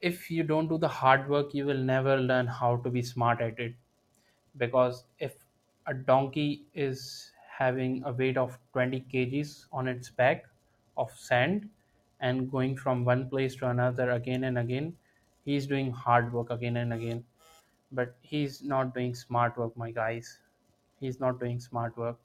if 0.00 0.30
you 0.30 0.42
don't 0.44 0.68
do 0.68 0.78
the 0.78 0.88
hard 0.88 1.28
work 1.28 1.54
you 1.54 1.66
will 1.66 1.82
never 1.92 2.16
learn 2.20 2.46
how 2.46 2.76
to 2.78 2.90
be 2.90 3.02
smart 3.02 3.40
at 3.40 3.58
it. 3.58 3.74
Because 4.56 5.04
if 5.20 5.44
a 5.86 5.94
donkey 5.94 6.66
is 6.74 7.32
having 7.58 8.02
a 8.04 8.12
weight 8.12 8.36
of 8.36 8.58
20 8.72 9.00
kgs 9.02 9.66
on 9.72 9.86
its 9.88 10.10
back 10.10 10.46
of 10.96 11.12
sand 11.16 11.70
and 12.20 12.50
going 12.50 12.76
from 12.76 13.04
one 13.04 13.28
place 13.30 13.54
to 13.56 13.68
another 13.68 14.10
again 14.10 14.42
and 14.44 14.58
again 14.58 14.98
he's 15.44 15.66
doing 15.68 15.92
hard 15.92 16.32
work 16.32 16.50
again 16.50 16.76
and 16.76 16.92
again 16.92 17.24
but 17.92 18.16
he's 18.22 18.62
not 18.62 18.94
doing 18.94 19.14
smart 19.14 19.56
work 19.58 19.76
my 19.76 19.90
guys. 19.90 20.40
He's 21.00 21.20
not 21.20 21.40
doing 21.40 21.60
smart 21.60 21.96
work. 21.96 22.18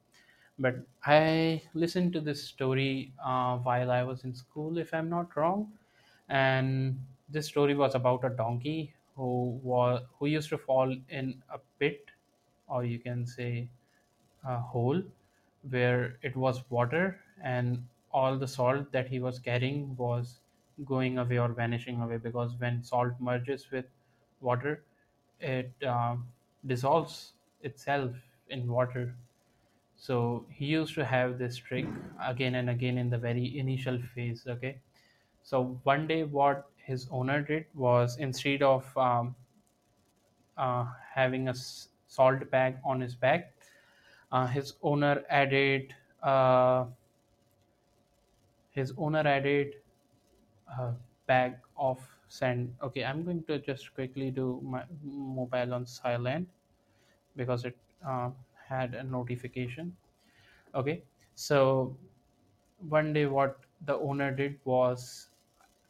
But 0.59 0.75
i 1.05 1.61
listened 1.73 2.13
to 2.13 2.21
this 2.21 2.43
story 2.43 3.13
uh, 3.23 3.57
while 3.59 3.91
i 3.91 4.03
was 4.03 4.23
in 4.23 4.33
school 4.33 4.77
if 4.77 4.93
i'm 4.93 5.09
not 5.09 5.35
wrong. 5.35 5.77
And 6.29 7.05
this 7.29 7.47
story 7.47 7.75
was 7.75 7.95
about 7.95 8.23
a 8.25 8.29
donkey 8.29 8.93
who 9.15 9.59
was 9.71 10.03
who 10.19 10.27
used 10.27 10.49
to 10.49 10.57
fall 10.57 10.95
in 11.09 11.43
a 11.49 11.59
pit 11.79 12.11
or 12.67 12.83
you 12.85 12.99
can 12.99 13.25
say 13.25 13.69
a 14.43 14.59
hole 14.59 15.01
where 15.69 16.17
it 16.21 16.35
was 16.35 16.69
water 16.69 17.19
and 17.41 17.87
all 18.11 18.37
the 18.37 18.47
salt 18.47 18.91
that 18.91 19.07
he 19.07 19.19
was 19.19 19.39
carrying 19.39 19.95
was 19.95 20.39
going 20.85 21.17
away 21.17 21.37
or 21.39 21.49
vanishing 21.49 22.01
away 22.01 22.17
because 22.17 22.55
when 22.57 22.81
salt 22.83 23.13
merges 23.19 23.69
with 23.71 23.85
water 24.41 24.83
it 25.41 25.71
um, 25.85 26.27
dissolves 26.65 27.33
itself 27.61 28.11
in 28.49 28.67
water. 28.67 29.15
So 29.97 30.45
he 30.49 30.65
used 30.65 30.95
to 30.95 31.05
have 31.05 31.37
this 31.37 31.57
trick 31.57 31.85
again 32.21 32.55
and 32.55 32.69
again 32.69 32.97
in 32.97 33.09
the 33.09 33.17
very 33.17 33.57
initial 33.57 34.01
phase 34.15 34.45
okay? 34.47 34.79
So 35.43 35.79
one 35.83 36.07
day 36.07 36.23
what 36.23 36.69
his 36.77 37.07
owner 37.11 37.41
did 37.41 37.65
was 37.75 38.17
instead 38.17 38.63
of 38.63 38.97
um, 38.97 39.35
uh, 40.57 40.85
having 41.13 41.47
a 41.49 41.53
salt 42.07 42.49
bag 42.51 42.77
on 42.83 43.01
his 43.01 43.15
back 43.15 43.53
uh, 44.31 44.47
his 44.47 44.73
owner 44.81 45.23
added 45.29 45.95
uh, 46.23 46.85
his 48.71 48.93
owner 48.97 49.19
added 49.27 49.75
a 50.67 50.93
bag 51.27 51.57
of 51.77 51.99
sand. 52.27 52.75
Okay 52.81 53.03
i'm 53.05 53.23
going 53.23 53.43
to 53.45 53.59
just 53.59 53.93
quickly 53.93 54.31
do 54.31 54.59
my 54.63 54.83
mobile 55.03 55.73
on 55.73 55.85
silent 55.85 56.47
because 57.35 57.65
it 57.65 57.77
uh, 58.05 58.31
had 58.67 58.93
a 58.95 59.03
notification. 59.03 59.95
Okay 60.75 61.03
so 61.35 61.97
one 62.89 63.13
day 63.13 63.25
what 63.25 63.59
the 63.85 63.95
owner 63.95 64.31
did 64.35 64.59
was 64.65 65.29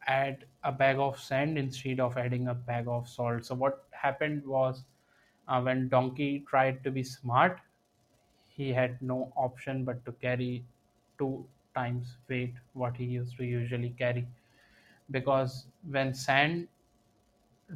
add 0.06 0.44
a 0.64 0.72
bag 0.72 0.98
of 0.98 1.18
sand 1.18 1.58
instead 1.58 2.00
of 2.00 2.16
adding 2.16 2.48
a 2.48 2.54
bag 2.54 2.86
of 2.88 3.08
salt. 3.08 3.44
So 3.44 3.54
what 3.54 3.84
happened 3.92 4.46
was 4.46 4.84
uh, 5.48 5.60
when 5.62 5.88
donkey 5.88 6.44
tried 6.48 6.82
to 6.84 6.90
be 6.90 7.02
smart 7.04 7.60
he 8.48 8.72
had 8.72 9.00
no 9.02 9.32
option 9.36 9.84
but 9.84 10.04
to 10.04 10.12
carry 10.12 10.64
two 11.18 11.46
times 11.74 12.16
weight 12.28 12.54
what 12.74 12.96
he 12.96 13.04
used 13.04 13.36
to 13.36 13.44
usually 13.44 13.90
carry 13.90 14.26
because 15.10 15.66
when 15.82 16.14
sand 16.14 16.68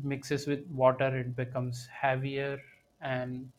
mixes 0.02 0.46
with 0.46 0.64
water 0.68 1.08
it 1.18 1.34
becomes 1.34 1.86
heavier 1.86 2.62
and 3.00 3.50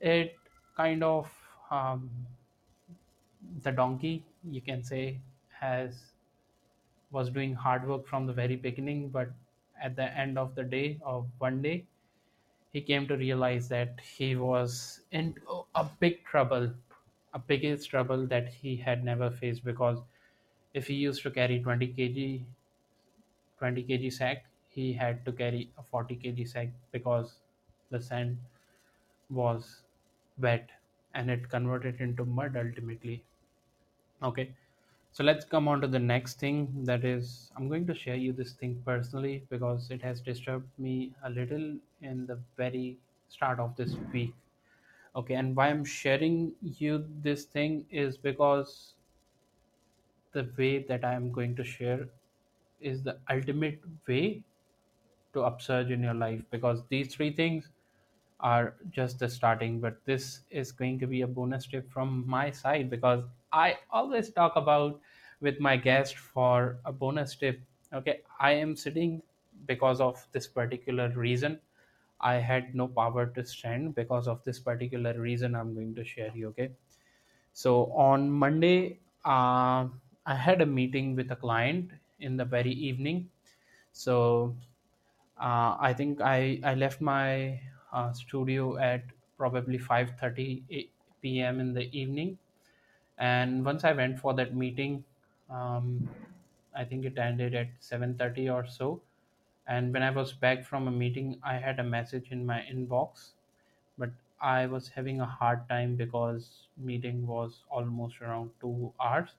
it 0.00 0.36
kind 0.76 1.02
of 1.02 1.32
um, 1.70 2.10
the 3.62 3.72
donkey 3.72 4.26
you 4.42 4.60
can 4.60 4.82
say 4.82 5.20
has 5.48 6.12
was 7.10 7.30
doing 7.30 7.54
hard 7.54 7.86
work 7.88 8.06
from 8.06 8.26
the 8.26 8.32
very 8.32 8.56
beginning 8.56 9.08
but 9.10 9.30
at 9.80 9.96
the 9.96 10.08
end 10.24 10.38
of 10.38 10.54
the 10.54 10.62
day 10.64 10.98
of 11.02 11.30
one 11.38 11.62
day 11.62 11.86
he 12.72 12.82
came 12.82 13.06
to 13.08 13.16
realize 13.16 13.68
that 13.68 14.00
he 14.00 14.36
was 14.36 15.02
in 15.12 15.36
a 15.74 15.84
big 16.00 16.24
trouble 16.24 16.74
a 17.34 17.38
biggest 17.38 17.90
trouble 17.90 18.26
that 18.26 18.48
he 18.48 18.76
had 18.76 19.04
never 19.04 19.30
faced 19.30 19.64
because 19.64 20.02
if 20.74 20.86
he 20.88 20.94
used 20.94 21.22
to 21.22 21.30
carry 21.30 21.60
20 21.62 21.88
kg 21.94 22.46
20 23.64 23.84
kg 23.90 24.12
sack 24.20 24.46
he 24.78 24.86
had 25.02 25.24
to 25.26 25.32
carry 25.42 25.62
a 25.78 25.84
40 25.92 26.16
kg 26.24 26.48
sack 26.54 26.70
because 26.98 27.36
the 27.90 28.00
sand 28.10 28.38
was 29.30 29.82
wet 30.38 30.70
and 31.14 31.30
it 31.30 31.48
converted 31.50 32.00
into 32.00 32.24
mud 32.24 32.56
ultimately. 32.56 33.24
Okay 34.22 34.54
so 35.12 35.24
let's 35.24 35.44
come 35.44 35.68
on 35.68 35.80
to 35.80 35.86
the 35.86 35.98
next 36.00 36.40
thing. 36.40 36.84
That 36.84 37.04
is 37.04 37.52
i'm 37.56 37.68
going 37.68 37.86
to 37.88 37.94
share 37.94 38.16
you 38.16 38.32
this 38.32 38.52
thing 38.54 38.82
personally 38.84 39.46
because 39.50 39.90
it 39.90 40.02
has 40.02 40.20
disturbed 40.20 40.78
me 40.78 41.14
a 41.22 41.30
little 41.30 41.78
in 42.02 42.26
the 42.26 42.40
very 42.56 42.98
start 43.28 43.60
of 43.60 43.76
this 43.76 43.96
week. 44.12 44.34
Okay 45.16 45.34
and 45.34 45.56
why 45.56 45.68
i'm 45.70 45.84
sharing 45.84 46.54
you 46.62 46.98
this 47.28 47.44
thing 47.46 47.86
is 47.90 48.18
because 48.18 48.94
the 50.32 50.52
way 50.58 50.82
that 50.82 51.02
i 51.02 51.14
am 51.14 51.32
going 51.32 51.56
to 51.56 51.64
share 51.64 52.10
is 52.80 53.02
the 53.02 53.20
ultimate 53.30 53.80
way 54.06 54.44
to 55.32 55.42
upsurge 55.42 55.90
in 55.90 56.02
your 56.02 56.14
life 56.14 56.42
because 56.50 56.82
these 56.88 57.14
three 57.14 57.32
things 57.34 57.70
are 58.40 58.76
just 58.90 59.18
the 59.18 59.28
starting 59.28 59.80
but 59.80 60.04
this 60.04 60.40
is 60.50 60.72
going 60.72 60.98
to 60.98 61.06
be 61.06 61.22
a 61.22 61.26
bonus 61.26 61.66
tip 61.66 61.90
from 61.90 62.26
my 62.26 62.50
side 62.50 62.90
because 62.90 63.24
i 63.52 63.78
always 63.90 64.30
talk 64.32 64.56
about 64.56 65.00
with 65.40 65.60
my 65.60 65.76
guest 65.76 66.16
for 66.16 66.78
a 66.84 66.92
bonus 66.92 67.34
tip. 67.36 67.60
Okay 67.92 68.22
i 68.40 68.52
am 68.52 68.76
sitting 68.76 69.22
because 69.66 70.00
of 70.00 70.26
this 70.32 70.46
particular 70.48 71.08
reason. 71.10 71.60
I 72.20 72.34
had 72.36 72.74
no 72.74 72.88
power 72.88 73.26
to 73.26 73.44
stand 73.44 73.94
because 73.94 74.28
of 74.28 74.42
this 74.44 74.58
particular 74.58 75.20
reason 75.20 75.54
i'm 75.54 75.74
going 75.74 75.94
to 75.96 76.04
share 76.04 76.32
you 76.34 76.48
okay? 76.48 76.72
So 77.52 77.92
on 77.92 78.30
monday 78.30 79.00
uh, 79.24 79.88
i 80.26 80.34
had 80.34 80.60
a 80.62 80.66
meeting 80.66 81.14
with 81.16 81.30
a 81.30 81.36
client 81.36 81.92
in 82.24 82.36
the 82.36 82.44
very 82.44 82.72
evening 82.72 83.30
so 83.92 84.56
uh, 85.38 85.76
I 85.80 85.94
think 85.94 86.20
I, 86.20 86.60
I 86.64 86.74
left 86.74 87.00
my 87.00 87.60
uh, 87.92 88.12
studio 88.12 88.76
at 88.78 89.04
probably 89.36 89.78
5:30 89.78 90.90
p.m. 91.22 91.60
in 91.60 91.74
the 91.74 91.86
evening, 91.98 92.38
and 93.18 93.64
once 93.64 93.84
I 93.84 93.92
went 93.92 94.18
for 94.18 94.34
that 94.34 94.54
meeting, 94.54 95.04
um, 95.50 96.10
I 96.74 96.84
think 96.84 97.04
it 97.04 97.18
ended 97.18 97.54
at 97.54 97.68
7:30 97.80 98.48
or 98.48 98.66
so. 98.66 99.02
And 99.66 99.92
when 99.92 100.02
I 100.02 100.10
was 100.10 100.32
back 100.32 100.64
from 100.64 100.88
a 100.88 100.90
meeting, 100.92 101.40
I 101.42 101.54
had 101.58 101.80
a 101.80 101.84
message 101.84 102.30
in 102.32 102.46
my 102.46 102.60
inbox, 102.62 103.32
but 103.98 104.10
I 104.40 104.66
was 104.66 104.88
having 104.90 105.20
a 105.20 105.26
hard 105.26 105.68
time 105.68 105.96
because 105.96 106.68
meeting 106.76 107.26
was 107.26 107.64
almost 107.70 108.20
around 108.22 108.52
two 108.60 108.92
hours. 109.00 109.36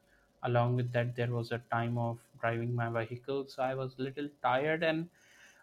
along 0.47 0.75
with 0.77 0.89
that 0.95 1.15
there 1.17 1.31
was 1.35 1.51
a 1.55 1.57
time 1.73 1.97
of 2.01 2.19
driving 2.45 2.73
my 2.81 2.89
vehicle 2.99 3.47
so 3.55 3.63
i 3.63 3.73
was 3.83 3.97
a 3.99 4.03
little 4.09 4.29
tired 4.49 4.83
and 4.91 5.09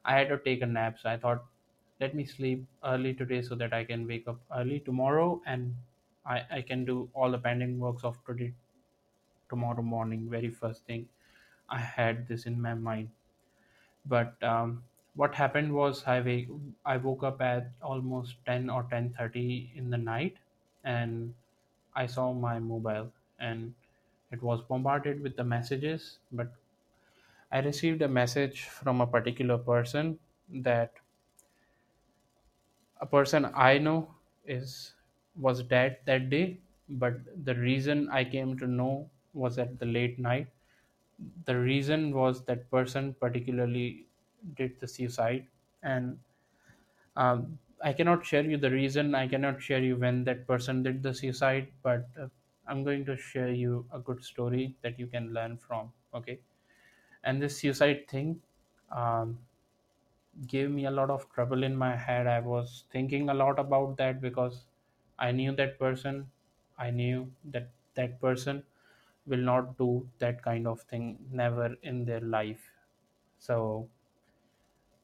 i 0.04 0.14
had 0.18 0.28
to 0.28 0.38
take 0.38 0.62
a 0.62 0.66
nap. 0.66 0.98
So 0.98 1.08
i 1.10 1.16
thought 1.16 1.44
let 2.00 2.14
me 2.14 2.24
sleep 2.24 2.66
early 2.84 3.14
today 3.14 3.42
so 3.42 3.54
that 3.56 3.72
i 3.72 3.84
can 3.84 4.06
wake 4.06 4.28
up 4.28 4.40
early 4.60 4.80
tomorrow 4.80 5.42
and 5.46 5.76
i, 6.26 6.38
I 6.58 6.62
can 6.62 6.84
do 6.84 7.10
all 7.14 7.30
the 7.30 7.38
pending 7.38 7.78
works 7.78 8.04
of 8.04 8.24
today 8.24 8.54
tomorrow 9.48 9.82
morning. 9.82 10.28
Very 10.30 10.50
first 10.50 10.84
thing 10.86 11.08
i 11.68 11.78
had 11.78 12.28
this 12.28 12.46
in 12.46 12.60
my 12.60 12.74
mind. 12.74 13.10
But 14.06 14.42
um, 14.42 14.84
what 15.14 15.34
happened 15.34 15.74
was 15.74 16.04
I, 16.06 16.20
wake, 16.20 16.48
I 16.84 16.96
woke 16.98 17.22
up 17.24 17.40
at 17.42 17.72
almost 17.82 18.44
10 18.46 18.70
or 18.70 18.84
10.30 18.84 19.72
in 19.74 19.90
the 19.90 19.98
night 19.98 20.38
and 20.84 21.34
i 21.94 22.06
saw 22.06 22.32
my 22.32 22.58
mobile 22.58 23.12
and 23.38 23.74
it 24.32 24.42
was 24.42 24.62
bombarded 24.62 25.20
with 25.22 25.36
the 25.36 25.44
messages 25.44 26.18
but 26.32 26.52
i 27.52 27.61
received 27.61 28.02
a 28.02 28.09
message 28.09 28.64
from 28.68 29.00
a 29.00 29.06
particular 29.06 29.59
person 29.59 30.18
that 30.68 30.94
a 33.00 33.06
person 33.14 33.44
i 33.68 33.78
know 33.78 33.97
is 34.56 34.94
was 35.47 35.62
dead 35.73 35.99
that 36.11 36.28
day 36.30 36.61
but 37.02 37.18
the 37.49 37.54
reason 37.54 38.09
i 38.21 38.23
came 38.25 38.56
to 38.62 38.66
know 38.66 39.11
was 39.35 39.59
at 39.59 39.78
the 39.78 39.87
late 39.87 40.18
night. 40.18 40.47
The 41.47 41.59
reason 41.59 42.12
was 42.14 42.44
that 42.44 42.71
person 42.71 43.14
particularly 43.14 44.09
did 44.54 44.78
the 44.80 44.87
suicide 44.88 45.49
and 45.82 46.21
um, 47.16 47.59
i 47.82 47.92
cannot 47.92 48.26
share 48.26 48.44
you 48.44 48.56
the 48.59 48.71
reason. 48.71 49.14
I 49.14 49.28
cannot 49.28 49.62
share 49.62 49.82
you 49.82 49.97
when 49.97 50.25
that 50.25 50.47
person 50.47 50.82
did 50.85 51.02
the 51.02 51.14
suicide 51.14 51.73
but 51.82 52.09
uh, 52.21 52.28
i'm 52.66 52.85
going 52.85 53.04
to 53.06 53.16
share 53.16 53.52
you 53.52 53.87
a 53.92 53.99
good 54.00 54.25
story 54.25 54.76
that 54.82 54.99
you 54.99 55.06
can 55.09 55.32
learn 55.35 55.56
from 55.59 55.92
okay 56.14 56.40
and 57.24 57.42
this 57.42 57.58
suicide 57.58 58.08
thing 58.08 58.42
um, 58.90 59.38
gave 60.46 60.70
me 60.70 60.84
a 60.86 60.90
lot 60.90 61.10
of 61.10 61.28
trouble 61.32 61.62
in 61.62 61.74
my 61.76 61.96
head. 61.96 62.26
I 62.26 62.40
was 62.40 62.84
thinking 62.90 63.28
a 63.28 63.34
lot 63.34 63.58
about 63.58 63.96
that 63.98 64.20
because 64.20 64.66
i 65.18 65.30
knew 65.32 65.54
that 65.56 65.78
person. 65.78 66.30
I 66.78 66.90
knew 66.90 67.32
that 67.44 67.70
that 67.94 68.20
person 68.20 68.64
will 69.26 69.44
not 69.52 69.76
do 69.78 70.08
that 70.18 70.42
kind 70.42 70.66
of 70.66 70.80
thing 70.82 71.26
never 71.30 71.74
in 71.82 72.04
their 72.04 72.20
life. 72.20 72.70
So 73.38 73.88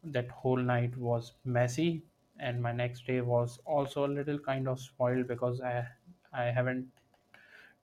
that 0.03 0.29
whole 0.31 0.57
night 0.57 0.97
was 0.97 1.35
messy 1.45 2.03
and 2.39 2.61
my 2.63 2.73
next 2.73 3.07
day 3.07 3.21
was 3.21 3.59
also 3.59 4.05
a 4.07 4.13
little 4.19 4.39
kind 4.39 4.67
of 4.69 4.81
spoiled 4.81 5.27
because 5.29 5.61
i 5.61 5.87
i 6.33 6.45
haven't 6.59 6.91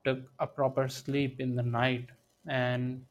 took 0.06 0.32
a 0.40 0.48
proper 0.48 0.88
sleep 0.90 1.40
in 1.42 1.56
the 1.56 1.64
night. 1.64 2.10
And 2.48 3.08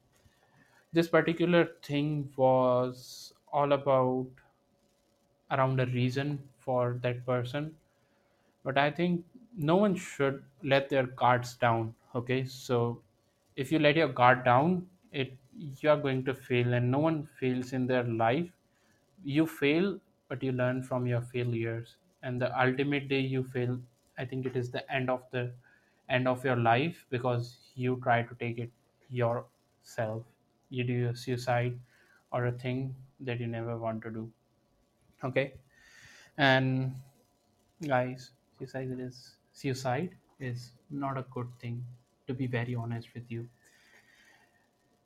this 0.95 1.09
particular 1.09 1.65
thing 1.83 2.33
was 2.37 3.35
all 3.53 3.73
about 3.73 4.29
around 5.51 5.81
a 5.81 5.87
reason 5.87 6.49
for 6.59 6.99
that 7.03 7.25
person. 7.27 7.77
But 8.65 8.79
i 8.79 8.91
think 8.91 9.27
no 9.71 9.77
one 9.77 9.95
should 9.97 10.45
let 10.63 10.89
their 10.91 11.07
guards 11.23 11.55
down 11.57 11.95
okay? 12.15 12.45
So 12.45 13.03
if 13.57 13.73
you 13.73 13.79
let 13.81 13.97
your 13.97 14.09
guard 14.21 14.45
down 14.45 14.91
it 15.13 15.37
you 15.83 15.91
are 15.91 15.99
going 16.07 16.25
to 16.27 16.35
fail 16.35 16.75
and 16.75 16.91
no 16.91 16.99
one 17.01 17.27
fails 17.27 17.73
in 17.73 17.87
their 17.87 18.05
life. 18.05 18.53
You 19.25 19.47
fail 19.47 20.01
but 20.29 20.43
you 20.43 20.53
learn 20.53 20.83
from 20.83 21.07
your 21.07 21.23
failures. 21.23 21.97
And 22.23 22.41
the 22.43 22.51
ultimate 22.67 23.09
day 23.09 23.21
you 23.21 23.45
fail 23.45 23.81
i 24.19 24.25
think 24.27 24.47
it 24.47 24.57
is 24.57 24.71
the 24.73 24.85
end 25.01 25.11
of 25.11 25.25
the 25.33 25.45
end 26.09 26.29
of 26.29 26.45
your 26.45 26.57
life 26.57 27.07
because 27.11 27.51
you 27.77 28.01
try 28.09 28.23
to 28.23 28.35
take 28.45 28.59
it 28.59 28.73
yourself 29.11 30.25
you 30.75 30.85
do 30.85 31.09
a 31.09 31.17
suicide 31.17 31.79
or 32.33 32.47
a 32.47 32.53
thing 32.53 32.95
that 33.21 33.41
you 33.41 33.47
never 33.47 33.77
want 33.79 34.03
to 34.03 34.11
do 34.11 34.31
okay? 35.25 35.55
And 36.37 36.95
guys 37.87 38.31
suicide 38.59 38.91
is 38.99 39.37
suicide 39.53 40.17
is 40.41 40.73
not 40.91 41.19
a 41.19 41.25
good 41.31 41.49
thing 41.61 41.85
to 42.27 42.35
be 42.35 42.47
very 42.47 42.75
honest 42.75 43.15
with 43.15 43.31
you. 43.31 43.49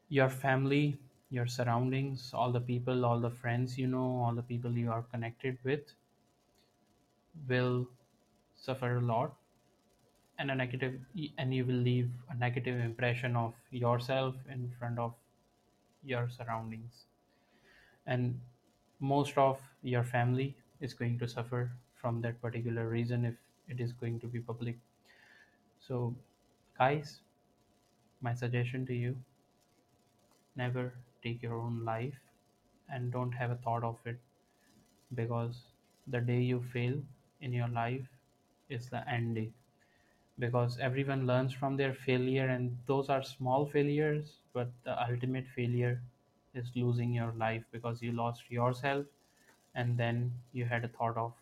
Your 0.09 0.29
family 0.29 0.99
your 1.31 1.47
surroundings 1.47 2.33
all 2.35 2.53
the 2.53 2.61
people 2.61 3.05
all 3.05 3.21
the 3.21 3.31
friends 3.31 3.79
you 3.79 3.87
know 3.87 4.23
all 4.23 4.35
the 4.35 4.43
people 4.43 4.73
you 4.73 4.91
are 4.91 5.03
connected 5.03 5.59
with 5.65 5.93
will 7.49 7.87
suffer 8.57 8.97
a 8.97 9.01
lot. 9.01 9.35
And 10.39 10.51
a 10.53 10.55
negative 10.55 11.01
and 11.39 11.55
you 11.55 11.65
will 11.65 11.83
leave 11.91 12.11
a 12.31 12.35
negative 12.35 12.81
impression 12.81 13.37
of 13.37 13.55
yourself 13.71 14.37
in 14.49 14.71
front 14.79 14.99
of 14.99 15.15
your 16.09 16.29
surroundings. 16.29 17.05
And 18.07 18.41
most 19.01 19.39
of 19.39 19.61
your 19.83 20.05
family 20.05 20.57
is 20.81 20.95
going 20.95 21.19
to 21.21 21.29
suffer 21.29 21.73
from 21.95 22.21
that 22.23 22.41
particular 22.43 22.89
reason 22.89 23.25
if 23.25 23.35
it 23.69 23.81
is 23.81 23.93
going 23.93 24.21
to 24.21 24.27
be 24.27 24.41
public. 24.41 24.77
So 25.81 26.15
guys 26.79 27.21
my 28.21 28.35
suggestion 28.35 28.87
to 28.87 28.95
you 28.95 29.17
never 30.57 30.93
take 31.23 31.43
your 31.43 31.55
own 31.55 31.85
life 31.85 32.19
and 32.91 33.13
don't 33.13 33.33
have 33.33 33.51
a 33.51 33.57
thought 33.57 33.85
of 33.85 33.97
it 34.05 34.19
because 35.15 35.63
the 36.07 36.21
day 36.21 36.41
you 36.41 36.63
fail 36.73 36.95
in 37.41 37.53
your 37.53 37.69
life 37.69 38.09
is 38.69 38.89
the 38.91 39.09
end 39.09 39.35
day 39.37 39.51
because 40.39 40.79
everyone 40.79 41.27
learns 41.27 41.53
from 41.53 41.77
their 41.77 41.93
failure 41.95 42.47
and 42.49 42.79
those 42.87 43.09
are 43.09 43.23
small 43.23 43.67
failures 43.67 44.41
but 44.53 44.71
the 44.85 44.95
ultimate 45.03 45.47
failure 45.49 46.03
is 46.55 46.71
losing 46.77 47.13
your 47.13 47.33
life 47.33 47.65
because 47.73 48.03
you 48.03 48.13
lost 48.13 48.51
yourself 48.51 49.07
and 49.75 49.97
then 49.99 50.33
you 50.53 50.65
had 50.65 50.85
a 50.85 50.89
thought 50.89 51.17
of 51.17 51.35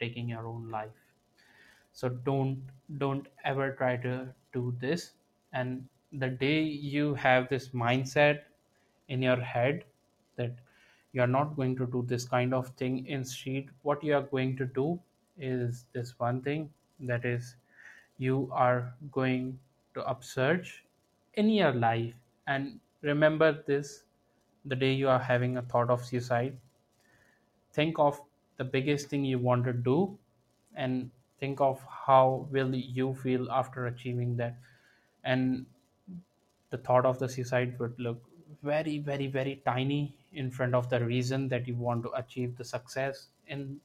taking 0.00 0.28
your 0.28 0.46
own 0.46 0.70
life. 0.70 0.92
So 1.92 2.08
don't 2.08 2.62
don't 2.98 3.28
ever 3.44 3.72
try 3.72 3.96
to 3.98 4.34
do 4.52 4.74
this. 4.80 5.14
And 5.52 5.88
the 6.12 6.28
day 6.28 6.62
you 6.62 7.14
have 7.14 7.48
this 7.48 7.68
mindset 7.70 8.42
in 9.08 9.22
your 9.22 9.36
head 9.40 9.84
that 10.36 10.56
you 11.12 11.20
are 11.22 11.26
not 11.36 11.56
going 11.56 11.76
to 11.76 11.86
do 11.86 12.02
this 12.02 12.26
kind 12.28 12.52
of 12.54 12.68
thing 12.82 13.06
instead 13.06 13.70
what 13.82 14.02
you 14.04 14.14
are 14.14 14.22
going 14.34 14.56
to 14.56 14.66
do 14.66 15.00
is 15.38 15.84
this 15.92 16.18
one 16.18 16.42
thing 16.42 16.72
that 17.00 17.24
is 17.24 17.56
you 18.26 18.48
are 18.52 18.94
going 19.10 19.58
to 19.94 20.04
upsurge 20.06 20.84
in 21.34 21.48
your 21.50 21.72
life. 21.72 22.14
And 22.46 22.80
remember 23.02 23.52
this 23.62 24.04
the 24.64 24.76
day 24.76 24.92
you 24.92 25.08
are 25.08 25.18
having 25.18 25.56
a 25.56 25.62
thought 25.62 25.90
of 25.90 26.04
suicide 26.04 26.58
think 27.72 27.98
of 27.98 28.20
the 28.56 28.64
biggest 28.64 29.08
thing 29.08 29.24
you 29.24 29.38
want 29.38 29.64
to 29.64 29.72
do 29.72 30.18
and 30.74 31.10
think 31.38 31.60
of 31.60 31.82
how 31.82 32.46
will 32.50 32.74
you 32.74 33.14
feel 33.14 33.50
after 33.50 33.86
achieving 33.86 34.36
that. 34.36 34.56
And 35.24 35.66
the 36.70 36.78
thought 36.78 37.06
of 37.06 37.18
the 37.18 37.28
suicide 37.28 37.78
would 37.78 37.98
look 38.00 38.28
very 38.62 38.98
very 38.98 39.26
very 39.26 39.56
tiny 39.64 40.14
in 40.32 40.50
front 40.50 40.74
of 40.74 40.88
the 40.90 41.04
reason 41.04 41.48
that 41.48 41.66
you 41.68 41.74
want 41.76 42.02
to 42.02 42.10
achieve 42.12 42.56
the 42.56 42.64
success 42.64 43.28
in 43.46 43.80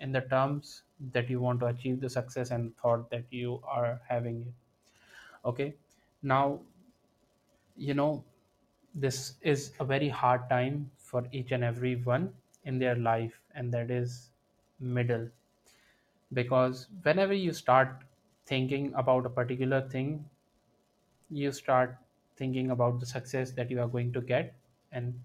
in 0.00 0.12
the 0.12 0.22
terms 0.22 0.84
that 1.12 1.30
you 1.30 1.40
want 1.40 1.60
to 1.60 1.66
achieve 1.66 2.00
the 2.00 2.10
success 2.10 2.50
and 2.50 2.76
thought 2.78 3.10
that 3.10 3.24
you 3.30 3.62
are 3.64 4.00
having 4.08 4.42
it. 4.48 4.54
Okay? 5.44 5.76
Now 6.22 6.62
you 7.76 7.94
know 7.94 8.24
this 8.94 9.38
is 9.42 9.72
a 9.80 9.84
very 9.84 10.08
hard 10.08 10.48
time 10.48 10.90
for 10.98 11.26
each 11.32 11.52
and 11.52 11.64
every 11.64 11.96
one 11.96 12.34
in 12.64 12.78
their 12.78 12.96
life 12.96 13.40
and 13.54 13.72
that 13.72 13.90
is 13.90 14.30
middle. 14.78 15.30
Because 16.32 16.88
whenever 17.02 17.34
you 17.34 17.52
start 17.52 18.04
thinking 18.46 18.94
about 18.94 19.26
a 19.26 19.30
particular 19.30 19.86
thing 19.88 20.30
you 21.30 21.50
start 21.52 21.96
thinking 22.36 22.70
about 22.70 23.00
the 23.00 23.06
success 23.06 23.52
that 23.52 23.70
you 23.70 23.80
are 23.80 23.88
going 23.88 24.12
to 24.12 24.20
get 24.20 24.54
and 24.92 25.22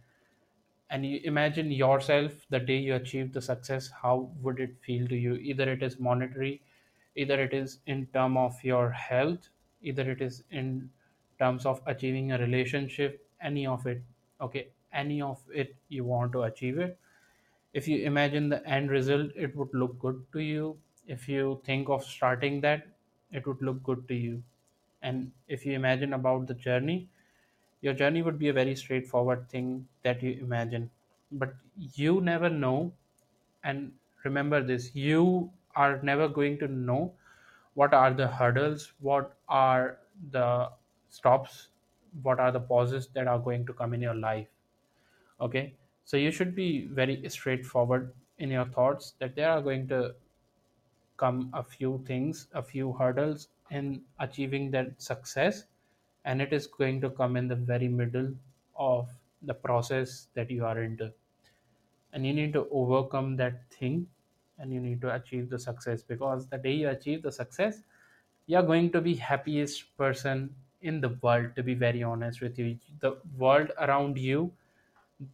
and 0.90 1.06
you 1.06 1.20
imagine 1.24 1.72
yourself 1.72 2.46
the 2.50 2.60
day 2.60 2.78
you 2.78 2.96
achieve 2.96 3.34
the 3.34 3.42
success 3.42 3.90
how 4.02 4.32
would 4.42 4.60
it 4.60 4.78
feel 4.82 5.08
to 5.08 5.16
you? 5.16 5.36
Either 5.36 5.72
it 5.72 5.84
is 5.84 6.00
monetary 6.00 6.62
either 7.16 7.42
it 7.42 7.54
is 7.54 7.80
in 7.86 8.06
term 8.08 8.38
of 8.38 8.64
your 8.64 8.92
health 8.92 9.50
either 9.82 10.10
it 10.12 10.22
is 10.22 10.44
in 10.52 10.90
terms 11.40 11.66
of 11.66 11.82
achieving 11.86 12.32
a 12.32 12.38
relationship 12.38 13.28
any 13.42 13.66
of 13.68 13.86
it 13.88 14.04
okay? 14.42 14.70
Any 14.94 15.22
of 15.22 15.44
it 15.54 15.76
you 15.90 16.06
want 16.06 16.32
to 16.34 16.44
achieve 16.44 16.78
it. 16.80 16.98
If 17.74 17.88
you 17.88 18.00
imagine 18.06 18.50
the 18.50 18.66
end 18.68 18.90
result 18.90 19.32
it 19.36 19.56
would 19.56 19.74
look 19.74 20.00
good 20.00 20.26
to 20.34 20.40
you. 20.40 20.80
If 21.08 21.28
you 21.30 21.62
think 21.66 21.90
of 21.90 22.04
starting 22.04 22.62
that 22.62 22.88
it 23.32 23.46
would 23.46 23.62
look 23.62 23.84
good 23.84 24.08
to 24.08 24.16
you. 24.16 24.44
And 25.02 25.32
if 25.48 25.66
you 25.66 25.74
imagine 25.74 26.14
about 26.14 26.48
the 26.48 26.54
journey 26.54 27.10
your 27.86 27.94
journey 27.94 28.22
would 28.24 28.40
be 28.40 28.50
a 28.50 28.54
very 28.54 28.76
straightforward 28.76 29.50
thing 29.50 29.88
that 30.04 30.24
you 30.24 30.32
imagine. 30.48 30.92
But 31.32 31.56
you 31.96 32.22
never 32.22 32.50
know. 32.50 32.94
And 33.64 33.94
remember 34.24 34.62
this 34.64 34.96
you 34.96 35.52
are 35.76 36.02
never 36.02 36.28
going 36.28 36.58
to 36.60 36.68
know 36.68 37.14
what 37.74 37.94
are 37.94 38.14
the 38.14 38.28
hurdles 38.28 38.94
what 39.00 39.38
are 39.50 40.00
the 40.32 40.72
stops 41.10 41.70
what 42.24 42.40
are 42.40 42.52
the 42.52 42.60
pauses 42.60 43.08
that 43.10 43.28
are 43.28 43.40
going 43.40 43.66
to 43.66 43.74
come 43.74 43.94
in 43.94 44.02
your 44.02 44.16
life. 44.16 44.48
Okay? 45.42 45.76
So 46.06 46.18
you 46.18 46.32
should 46.32 46.56
be 46.56 46.86
very 46.88 47.28
straightforward 47.30 48.14
in 48.40 48.52
your 48.52 48.66
thoughts 48.66 49.14
that 49.20 49.36
there 49.36 49.50
are 49.50 49.62
going 49.62 49.88
to 49.90 50.16
come 51.18 51.50
a 51.54 51.64
few 51.64 52.04
things 52.08 52.48
a 52.54 52.62
few 52.64 52.94
hurdles 52.94 53.48
in 53.72 54.04
achieving 54.20 54.72
that 54.72 55.02
success 55.02 55.66
and 56.26 56.42
it 56.42 56.54
is 56.54 56.68
going 56.68 57.02
to 57.02 57.10
come 57.12 57.38
in 57.38 57.48
the 57.48 57.56
very 57.56 57.88
middle 57.88 58.34
of 58.76 59.10
the 59.44 59.56
process 59.56 60.28
that 60.36 60.52
you 60.52 60.66
are 60.66 60.82
into. 60.84 61.14
And 62.14 62.26
you 62.26 62.34
need 62.34 62.54
to 62.54 62.68
overcome 62.72 63.36
that 63.38 63.70
thing 63.72 64.08
and 64.58 64.72
you 64.74 64.80
need 64.80 65.02
to 65.02 65.14
achieve 65.14 65.50
the 65.50 65.60
success 65.60 66.02
because 66.04 66.48
the 66.48 66.58
day 66.58 66.74
you 66.74 66.90
achieve 66.90 67.22
the 67.24 67.32
success 67.32 67.84
you're 68.48 68.64
going 68.64 68.92
to 68.92 69.02
be 69.02 69.16
happiest 69.16 69.98
person 69.98 70.56
in 70.82 71.02
the 71.02 71.10
world 71.22 71.56
to 71.56 71.64
be 71.64 71.74
very 71.74 72.04
honest 72.04 72.42
with 72.42 72.58
you. 72.60 72.80
The 73.00 73.20
world 73.38 73.72
around 73.80 74.18
you 74.18 74.54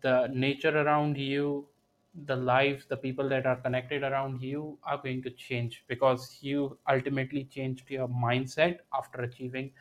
the 0.01 0.27
nature 0.27 0.77
around 0.81 1.17
you 1.17 1.67
the 2.25 2.35
lives 2.35 2.85
the 2.87 2.97
people 2.97 3.29
that 3.29 3.45
are 3.45 3.55
connected 3.57 4.03
around 4.03 4.41
you 4.41 4.77
are 4.83 4.97
going 4.97 5.21
to 5.23 5.29
change 5.31 5.83
because 5.87 6.39
you 6.41 6.77
ultimately 6.89 7.45
changed 7.45 7.89
your 7.89 8.07
mindset 8.07 8.79
after 8.93 9.21
achieving 9.21 9.71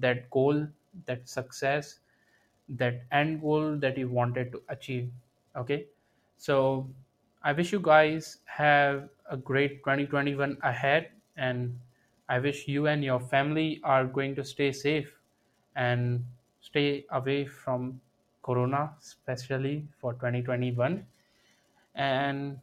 that 0.00 0.30
goal 0.30 0.66
that 1.06 1.28
success 1.28 2.00
that 2.68 3.02
end 3.12 3.40
goal 3.40 3.76
that 3.78 3.96
you 3.98 4.08
wanted 4.08 4.52
to 4.52 4.62
achieve 4.68 5.10
okay? 5.56 5.86
So 6.36 6.88
i 7.42 7.52
wish 7.52 7.72
you 7.72 7.80
guys 7.80 8.38
have 8.44 9.08
a 9.30 9.36
great 9.36 9.78
2021 9.84 10.56
ahead 10.62 11.10
and 11.36 11.78
i 12.28 12.38
wish 12.38 12.66
you 12.66 12.86
and 12.88 13.04
your 13.04 13.20
family 13.20 13.80
are 13.84 14.04
going 14.06 14.34
to 14.34 14.44
stay 14.44 14.72
safe 14.72 15.12
and 15.76 16.24
stay 16.60 17.04
away 17.10 17.46
from 17.46 18.00
corona 18.42 18.94
especially 19.00 19.86
for 20.00 20.14
2021 20.14 21.06
and 21.94 22.60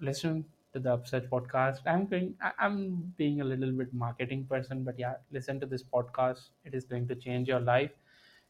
listen 0.00 0.44
to 0.76 0.80
the 0.80 0.92
upset 0.94 1.30
podcast. 1.30 1.80
I'm 1.86 2.06
going 2.06 2.34
i'm 2.58 3.14
being 3.18 3.40
a 3.40 3.44
little 3.44 3.72
bit 3.72 3.92
marketing 3.94 4.46
person 4.46 4.84
but 4.84 4.98
yeah 4.98 5.14
listen 5.32 5.60
to 5.60 5.66
this 5.66 5.82
podcast. 5.82 6.50
It 6.64 6.74
is 6.74 6.84
going 6.84 7.08
to 7.08 7.16
change 7.16 7.48
your 7.48 7.60
life. 7.60 7.92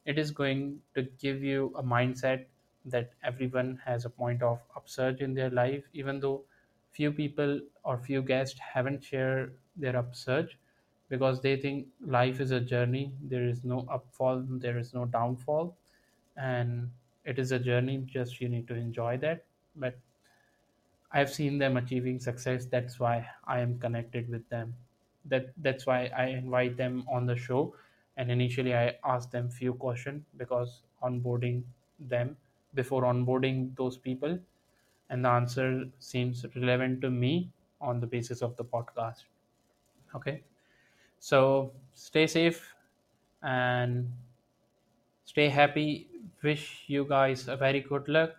It 0.06 0.18
is 0.18 0.30
going 0.30 0.80
to 0.94 1.02
give 1.02 1.42
you 1.42 1.72
a 1.76 1.82
mindset 1.82 2.46
that 2.86 3.12
everyone 3.22 3.78
has 3.84 4.04
a 4.04 4.10
point 4.10 4.42
of 4.42 4.60
upsurge 4.76 5.20
in 5.20 5.34
their 5.34 5.50
life 5.50 5.84
even 5.92 6.20
though 6.20 6.44
few 6.92 7.12
people 7.12 7.60
or 7.84 7.98
few 7.98 8.22
guests 8.22 8.58
haven't 8.60 9.04
shared 9.04 9.58
their 9.76 9.96
upsurge 9.96 10.58
because 11.08 11.40
they 11.42 11.56
think 11.56 11.88
life 12.00 12.40
is 12.40 12.50
a 12.52 12.60
journey. 12.60 13.12
There 13.22 13.46
is 13.46 13.64
no 13.64 13.82
upfall 13.98 14.44
there 14.60 14.78
is 14.78 14.94
no 14.94 15.04
downfall 15.06 15.76
and 16.36 16.90
it 17.24 17.38
is 17.38 17.52
a 17.52 17.58
journey. 17.58 17.98
Just 18.06 18.40
you 18.40 18.48
need 18.48 18.68
to 18.68 18.74
enjoy 18.74 19.18
that. 19.18 19.44
But 19.74 19.98
I've 21.16 21.30
seen 21.32 21.58
them 21.58 21.76
achieving 21.76 22.20
success. 22.20 22.66
That's 22.66 23.00
why 23.00 23.28
I 23.44 23.60
am 23.60 23.78
connected 23.78 24.28
with 24.28 24.48
them. 24.50 24.76
That 25.24 25.52
that's 25.66 25.86
why 25.86 26.06
I 26.24 26.26
invite 26.40 26.76
them 26.76 27.04
on 27.08 27.26
the 27.26 27.36
show. 27.36 27.62
And 28.16 28.30
initially, 28.30 28.74
I 28.74 28.98
ask 29.04 29.30
them 29.30 29.50
few 29.50 29.74
questions 29.74 30.24
because 30.36 30.82
onboarding 31.02 31.64
them 31.98 32.36
before 32.74 33.02
onboarding 33.02 33.76
those 33.76 33.98
people, 33.98 34.38
and 35.10 35.24
the 35.24 35.30
answer 35.30 35.90
seems 35.98 36.44
relevant 36.56 37.00
to 37.02 37.10
me 37.10 37.34
on 37.80 38.00
the 38.00 38.06
basis 38.06 38.42
of 38.42 38.56
the 38.56 38.64
podcast. 38.64 39.24
Okay, 40.14 40.42
so 41.20 41.72
stay 41.94 42.26
safe 42.28 42.74
and 43.42 44.12
stay 45.26 45.48
happy. 45.50 46.08
Wish 46.42 46.84
you 46.88 47.04
guys 47.04 47.48
a 47.48 47.56
very 47.56 47.80
good 47.80 48.08
luck. 48.08 48.36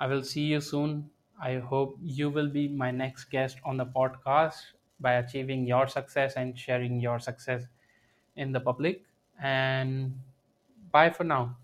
I 0.00 0.08
will 0.08 0.24
see 0.24 0.46
you 0.46 0.60
soon. 0.62 1.11
I 1.42 1.58
hope 1.58 1.98
you 2.02 2.30
will 2.30 2.48
be 2.48 2.68
my 2.68 2.90
next 2.92 3.26
guest 3.26 3.58
on 3.64 3.76
the 3.76 3.86
podcast 3.86 4.62
by 5.00 5.14
achieving 5.14 5.66
your 5.66 5.88
success 5.88 6.34
and 6.36 6.58
sharing 6.58 7.00
your 7.00 7.18
success 7.20 7.64
in 8.36 8.52
the 8.52 8.60
public. 8.60 9.04
And 9.40 10.20
bye 10.92 11.10
for 11.10 11.24
now. 11.24 11.58